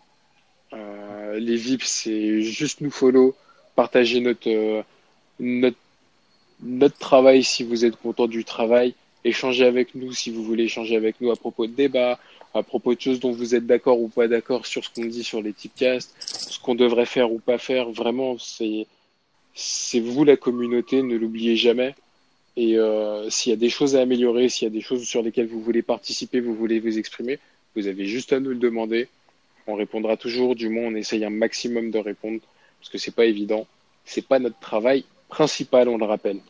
Euh, 0.73 1.41
les 1.41 1.57
VIP, 1.57 1.83
c'est 1.83 2.43
juste 2.43 2.81
nous 2.81 2.93
follow, 2.93 3.35
partager 3.75 4.21
notre, 4.21 4.49
euh, 4.49 4.83
notre, 5.41 5.77
notre 6.63 6.99
travail 6.99 7.43
si 7.43 7.65
vous 7.65 7.85
êtes 7.85 7.97
content 7.97 8.29
du 8.29 8.45
travail, 8.45 8.95
échanger 9.25 9.65
avec 9.65 9.95
nous 9.95 10.13
si 10.13 10.31
vous 10.31 10.43
voulez 10.43 10.65
échanger 10.65 10.97
avec 10.97 11.21
nous 11.21 11.31
à 11.31 11.37
propos 11.37 11.67
de 11.67 11.73
débats, 11.73 12.19
à 12.55 12.63
propos 12.63 12.95
de 12.95 13.01
choses 13.01 13.21
dont 13.21 13.33
vous 13.33 13.55
êtes 13.55 13.67
d'accord 13.67 14.01
ou 14.01 14.09
pas 14.09 14.29
d'accord 14.29 14.67
sur 14.67 14.85
ce 14.85 14.91
qu'on 14.91 15.05
dit 15.05 15.23
sur 15.23 15.43
les 15.43 15.53
tipcasts 15.53 16.15
ce 16.21 16.59
qu'on 16.59 16.75
devrait 16.75 17.07
faire 17.07 17.33
ou 17.33 17.39
pas 17.39 17.59
faire. 17.59 17.91
Vraiment, 17.91 18.39
c'est 18.39 18.87
c'est 19.55 20.01
vous 20.01 20.25
la 20.25 20.37
communauté, 20.37 21.03
ne 21.03 21.17
l'oubliez 21.17 21.57
jamais. 21.57 21.95
Et 22.57 22.79
euh, 22.79 23.29
s'il 23.31 23.51
y 23.51 23.53
a 23.53 23.57
des 23.57 23.71
choses 23.71 23.97
à 23.97 24.01
améliorer, 24.01 24.49
s'il 24.49 24.67
y 24.67 24.71
a 24.71 24.75
des 24.75 24.81
choses 24.81 25.05
sur 25.05 25.23
lesquelles 25.23 25.47
vous 25.47 25.61
voulez 25.61 25.83
participer, 25.83 26.41
vous 26.41 26.55
voulez 26.55 26.81
vous 26.81 26.99
exprimer, 26.99 27.39
vous 27.77 27.87
avez 27.87 28.07
juste 28.07 28.33
à 28.33 28.41
nous 28.41 28.51
le 28.51 28.57
demander. 28.57 29.09
On 29.67 29.75
répondra 29.75 30.17
toujours, 30.17 30.57
du 30.57 30.69
moins 30.69 30.89
on 30.89 30.95
essaye 30.95 31.25
un 31.25 31.31
maximum 31.31 31.91
de 31.91 31.99
répondre, 31.99 32.41
parce 32.81 32.91
que 32.91 32.99
c'est 32.99 33.15
pas 33.15 33.25
évident. 33.25 33.67
C'est 34.05 34.27
pas 34.27 34.39
notre 34.39 34.59
travail 34.59 35.05
principal, 35.29 35.89
on 35.89 35.99
le 35.99 36.05
rappelle. 36.05 36.41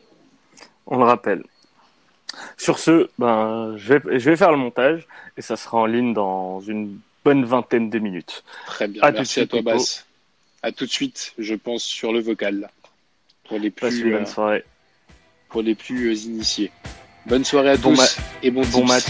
On 0.87 0.97
le 0.97 1.05
rappelle. 1.05 1.43
Sur 2.57 2.79
ce, 2.79 3.09
ben 3.19 3.75
je 3.77 3.93
vais 3.93 4.19
je 4.19 4.29
vais 4.29 4.37
faire 4.37 4.51
le 4.51 4.57
montage 4.57 5.07
et 5.37 5.41
ça 5.41 5.55
sera 5.55 5.79
en 5.79 5.85
ligne 5.85 6.13
dans 6.13 6.61
une 6.61 6.99
bonne 7.25 7.43
vingtaine 7.45 7.89
de 7.89 7.99
minutes. 7.99 8.43
Très 8.65 8.87
bien. 8.87 9.01
À 9.03 9.07
tout 9.07 9.13
de 9.13 9.17
Merci 9.19 9.39
à 9.41 9.45
toi. 9.47 9.61
Bass. 9.61 10.05
À 10.63 10.71
tout 10.71 10.85
de 10.85 10.91
suite, 10.91 11.33
je 11.37 11.55
pense, 11.55 11.83
sur 11.83 12.13
le 12.13 12.19
vocal. 12.19 12.69
Pour 13.47 13.59
les 13.59 13.71
Passe 13.71 13.95
une 13.95 14.01
plus, 14.01 14.11
bonne 14.11 14.21
euh, 14.23 14.25
soirée. 14.25 14.63
pour 15.49 15.61
les 15.61 15.75
plus 15.75 16.09
euh, 16.09 16.13
initiés. 16.13 16.71
Bonne 17.25 17.43
soirée 17.43 17.71
à 17.71 17.77
Bon 17.77 17.93
tous 17.93 18.17
et 18.43 18.51
bon, 18.51 18.61
Bon 18.71 18.85
match. 18.85 19.03